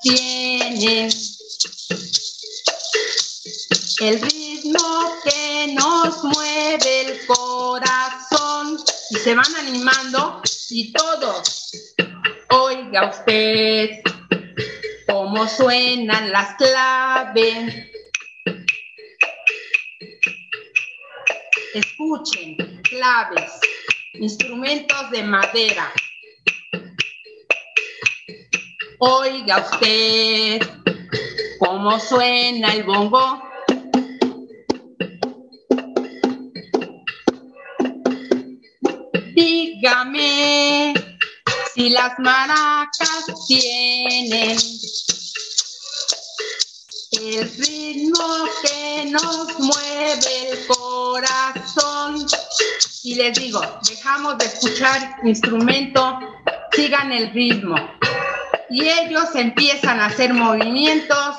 [0.01, 1.09] tienen
[4.01, 8.77] el ritmo que nos mueve el corazón
[9.11, 11.93] y se van animando y todos,
[12.49, 14.01] oiga usted
[15.07, 17.73] cómo suenan las claves.
[21.73, 23.51] Escuchen, claves,
[24.13, 25.91] instrumentos de madera.
[29.01, 30.61] Oiga usted
[31.57, 33.41] cómo suena el bongo.
[39.33, 40.93] Dígame
[41.73, 44.57] si las maracas tienen
[47.21, 52.27] el ritmo que nos mueve el corazón.
[53.03, 56.19] Y les digo, dejamos de escuchar instrumento,
[56.73, 57.77] sigan el ritmo.
[58.69, 61.35] Y ellos empiezan a hacer movimientos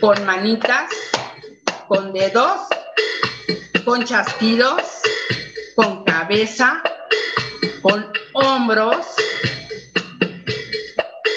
[0.00, 0.90] con manitas,
[1.88, 2.60] con dedos,
[3.84, 4.82] con chasquidos,
[5.76, 6.82] con cabeza,
[7.82, 9.06] con hombros.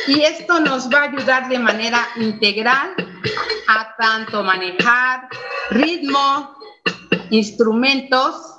[0.08, 2.96] Y esto nos va a ayudar de manera integral
[3.68, 5.30] a tanto manejar
[5.70, 6.56] ritmo,
[7.30, 8.56] instrumentos,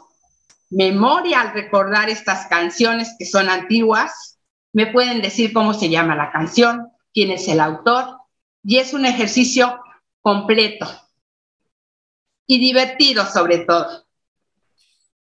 [0.70, 4.29] memoria al recordar estas canciones que son antiguas.
[4.72, 8.18] Me pueden decir cómo se llama la canción, quién es el autor.
[8.62, 9.80] Y es un ejercicio
[10.20, 10.86] completo
[12.46, 14.04] y divertido sobre todo.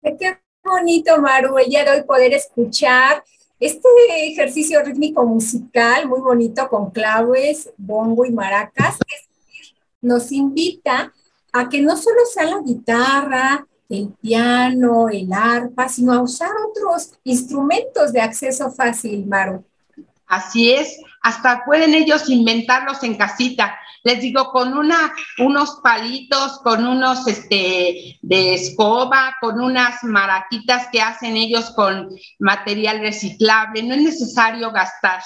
[0.03, 3.25] Qué bonito, Maru, el día de hoy poder escuchar
[3.59, 3.89] este
[4.27, 8.99] ejercicio rítmico musical muy bonito con claves, bongo y maracas.
[10.03, 11.13] Nos invita
[11.53, 17.13] a que no solo sea la guitarra, el piano, el arpa, sino a usar otros
[17.25, 19.65] instrumentos de acceso fácil, Maru.
[20.27, 23.79] Así es, hasta pueden ellos inventarlos en casita.
[24.03, 31.01] les digo, con una, unos palitos, con unos este, de escoba, con unas maraquitas que
[31.01, 33.83] hacen ellos con material reciclable.
[33.83, 35.23] No es necesario gastar.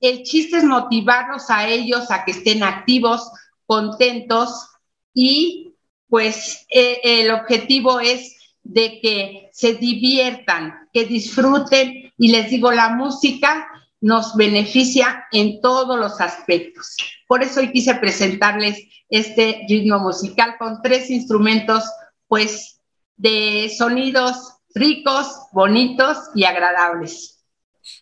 [0.00, 3.30] El chiste es motivarlos a ellos a que estén activos,
[3.66, 4.68] contentos
[5.12, 5.73] y
[6.14, 12.90] pues eh, el objetivo es de que se diviertan, que disfruten y les digo, la
[12.90, 13.66] música
[14.00, 16.96] nos beneficia en todos los aspectos.
[17.26, 21.82] Por eso hoy quise presentarles este ritmo musical con tres instrumentos,
[22.28, 22.80] pues,
[23.16, 24.36] de sonidos
[24.72, 27.44] ricos, bonitos y agradables.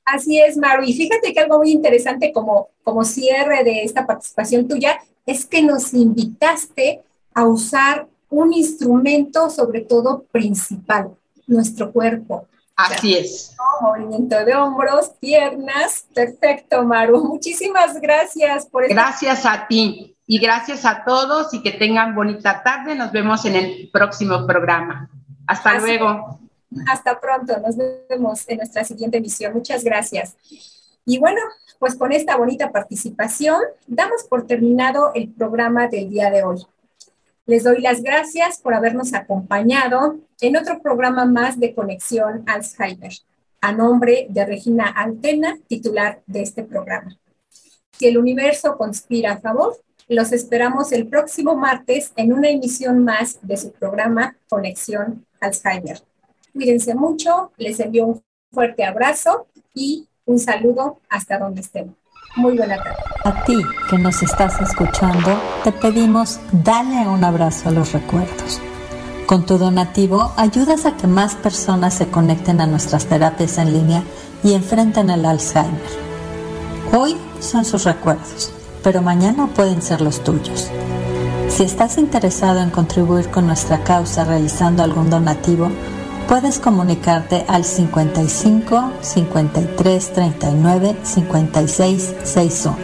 [0.04, 0.82] Así es, Maru.
[0.84, 5.62] Y fíjate que algo muy interesante como, como cierre de esta participación tuya es que
[5.62, 7.00] nos invitaste
[7.34, 11.14] a usar un instrumento, sobre todo principal,
[11.46, 12.46] nuestro cuerpo.
[12.76, 13.54] Así es.
[13.80, 16.06] Movimiento de hombros, piernas.
[16.14, 17.24] Perfecto, Maru.
[17.24, 22.94] Muchísimas gracias por Gracias a ti y gracias a todos y que tengan bonita tarde.
[22.94, 25.10] Nos vemos en el próximo programa.
[25.46, 26.40] Hasta luego.
[26.88, 27.58] Hasta pronto.
[27.60, 27.76] Nos
[28.08, 29.52] vemos en nuestra siguiente emisión.
[29.52, 30.36] Muchas gracias.
[31.04, 31.40] Y bueno,
[31.78, 36.64] pues con esta bonita participación damos por terminado el programa del día de hoy.
[37.52, 43.12] Les doy las gracias por habernos acompañado en otro programa más de Conexión Alzheimer,
[43.60, 47.18] a nombre de Regina Altena, titular de este programa.
[47.98, 49.78] Si el universo conspira a favor,
[50.08, 56.00] los esperamos el próximo martes en una emisión más de su programa Conexión Alzheimer.
[56.54, 61.94] Cuídense mucho, les envío un fuerte abrazo y un saludo hasta donde estén.
[62.34, 62.96] Muy buena tarde.
[63.24, 68.58] A ti que nos estás escuchando, te pedimos dale un abrazo a los recuerdos.
[69.26, 74.02] Con tu donativo ayudas a que más personas se conecten a nuestras terapias en línea
[74.42, 75.80] y enfrenten el Alzheimer.
[76.92, 78.50] Hoy son sus recuerdos,
[78.82, 80.70] pero mañana pueden ser los tuyos.
[81.50, 85.70] Si estás interesado en contribuir con nuestra causa realizando algún donativo,
[86.32, 92.76] Puedes comunicarte al 55 53 39 56 61.